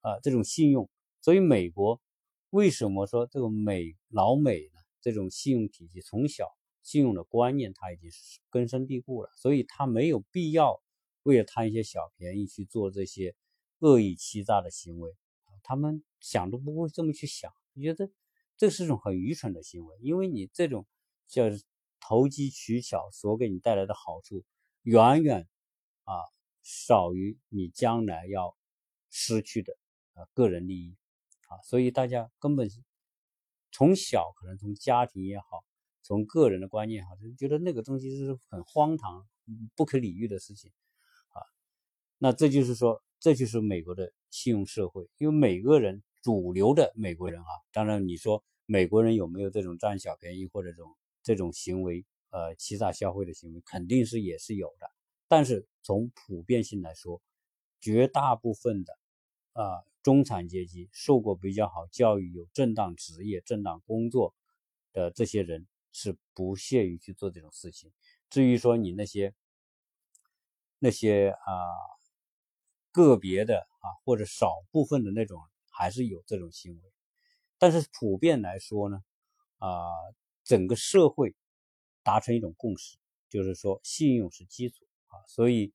[0.00, 0.90] 啊这种信用，
[1.20, 2.02] 所以美国
[2.50, 4.80] 为什么说这个美老美呢？
[5.00, 6.48] 这种信用体系从小。
[6.82, 10.80] 信用的观念它已经是根深蒂固了，所以他没有必要
[11.24, 13.34] 为了贪一些小便宜去做这些
[13.80, 15.12] 恶意欺诈的行为。
[15.64, 18.08] 他们想都不会这么去想，觉得
[18.56, 20.86] 这是一种很愚蠢的行为，因为你这种
[21.26, 21.42] 叫
[21.98, 24.44] 投机取巧所给你带来的好处，
[24.82, 25.48] 远远
[26.04, 26.14] 啊
[26.62, 28.56] 少于你将来要
[29.10, 29.76] 失去的
[30.12, 30.96] 啊个人利益
[31.46, 32.68] 啊，所以大家根本
[33.72, 35.64] 从小可能从家庭也好。
[36.02, 39.26] 从个人的观念哈，就觉得那个东西是很荒唐、
[39.74, 40.70] 不可理喻的事情
[41.30, 41.42] 啊。
[42.16, 54.88] 那这就是说，这就是美国的信用社会，因为每个人主流的美国人啊，当然你说美国人有没有这种占小便宜或者这种这种行为，呃，欺诈消费的行为，肯定是也是有的。
[55.26, 57.20] 但是从普遍性来说，
[57.80, 58.96] 绝大部分的
[59.56, 64.34] 啊中产阶级受过比较好教育、有正当职业、正当工作
[64.92, 65.66] 的这些人。
[65.98, 67.90] 是不屑于去做这种事情。
[68.28, 69.32] 至于说你那些
[70.78, 71.54] 那些啊
[72.92, 75.40] 个别的啊或者少部分的那种，
[75.70, 76.92] 还是有这种行为。
[77.56, 79.02] 但是普遍来说呢，
[79.56, 79.88] 啊
[80.44, 81.34] 整个社会
[82.02, 82.98] 达成一种共识，
[83.30, 85.24] 就是说信用是基础啊。
[85.26, 85.72] 所以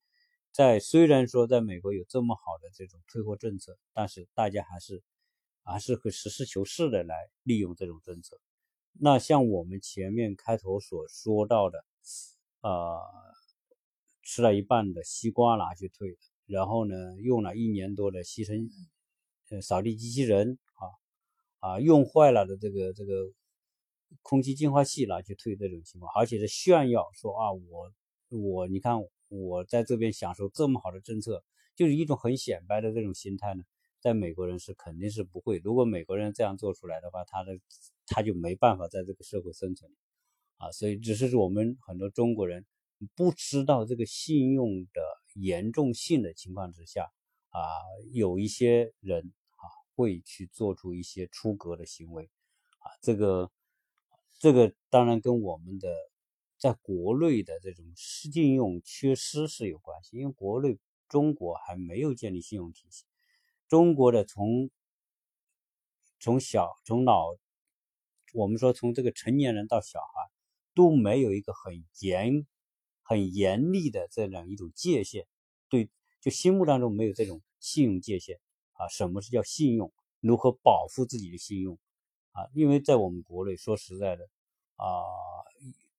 [0.52, 5.02] 在虽然说在美国有这么好的这种退货政策，但是大家还是
[5.62, 8.38] 还是会实事求是的来利用这种政策。
[9.00, 11.82] 那像我们前面开头所说到的，
[12.60, 13.00] 呃，
[14.22, 18.68] 吃了一半的西瓜拿去退，然后呢，用了一年多的吸尘，
[19.48, 20.58] 呃，扫地机器人
[21.60, 23.32] 啊，啊，用坏了的这个这个
[24.20, 27.90] 空气净化器拿去退这种情况，而且是炫耀说啊，我
[28.28, 29.00] 我你看
[29.32, 31.42] 我在这边享受这么好的政策，
[31.74, 33.64] 就是一种很显摆的这种心态呢。
[33.98, 37.58] 在美国人是肯定是不会，如果美国人这样做出来的话，他的
[38.06, 39.90] 他就没办法在这个社会生存，
[40.56, 42.66] 啊，所以只是我们很多中国人
[43.14, 45.00] 不知道这个信用的
[45.34, 47.12] 严重性的情况之下，
[47.50, 47.60] 啊，
[48.12, 49.64] 有一些人啊
[49.94, 52.28] 会去做出一些出格的行为，
[52.80, 53.50] 啊，这个
[54.40, 55.94] 这个当然跟我们的
[56.62, 63.04] 在国内的这种信用缺失是有关系，因为国内中国还没有建立信用体系。
[63.66, 64.70] 中国的从
[66.20, 67.34] 从小从老，
[68.32, 70.30] 我们说从这个成年人到小孩，
[70.72, 72.46] 都没有一个很严
[73.02, 75.26] 很严厉的这样一种界限，
[75.68, 75.90] 对，
[76.20, 78.38] 就心目当中没有这种信用界限
[78.74, 78.86] 啊。
[78.86, 79.92] 什么是叫信用？
[80.20, 81.76] 如何保护自己的信用
[82.30, 82.46] 啊？
[82.54, 84.28] 因为在我们国内，说实在的
[84.76, 85.02] 啊，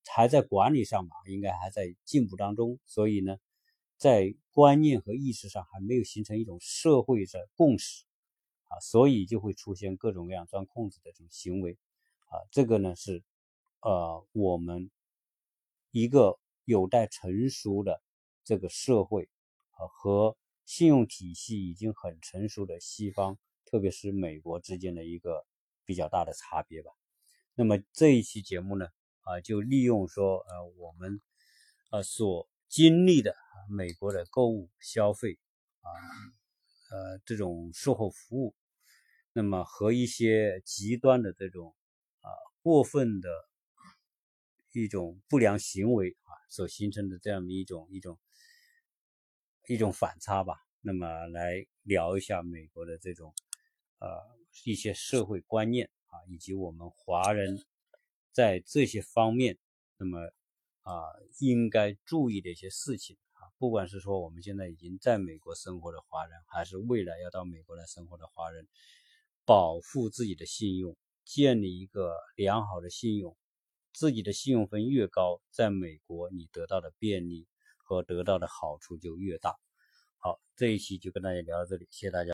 [0.06, 3.38] 还在管理上吧，应该还在进步当中，所以呢。
[3.95, 8.04] 在观念和意识上还没有形成一种社会的共识
[8.66, 11.78] 啊，所以就会出现各种各样钻空子的这种行为
[12.26, 12.36] 啊。
[12.51, 13.24] 这个呢是
[13.80, 14.91] 呃我们
[15.91, 18.01] 一个有待成熟的
[18.43, 19.30] 这个社会
[19.72, 20.36] 啊和
[20.66, 25.45] 信用体系已经很成熟的西方，特别是美国之间的一个
[25.86, 26.91] 比较大的差别吧。
[27.56, 28.88] 那么这一期节目呢，
[29.24, 31.22] 啊，就利用说，呃，我们
[31.92, 33.36] 呃所经历的
[33.70, 35.40] 美国的购物消费
[35.82, 35.90] 啊，
[36.92, 38.56] 呃，这种售后服务，
[39.34, 41.76] 那么和一些极端的这种
[42.22, 42.30] 啊
[42.62, 43.30] 过分的
[44.72, 48.20] 一种不良行为啊所形成的这样的一种一种。
[49.70, 53.34] 一种反差吧，那么来聊一下美国的这种
[54.00, 54.10] 呃
[54.66, 57.64] 一些社会观念啊，以及我们华人
[58.34, 59.58] 在这些方面，
[59.98, 60.20] 那么
[60.82, 60.92] 啊
[61.40, 68.68] 应该注意的一些事情啊，不管是说我们现在已经在美国生活的华人，还是未来要到美国来生活的华人，
[69.46, 73.38] 保护自己的信用，建立一个良好的信用，
[73.94, 77.48] 自己的信用分越高，在美国你得到的便利。
[77.86, 79.60] 和得到的好处就越大。
[80.18, 82.32] 好，这一期就跟大家聊到这里，谢谢大家。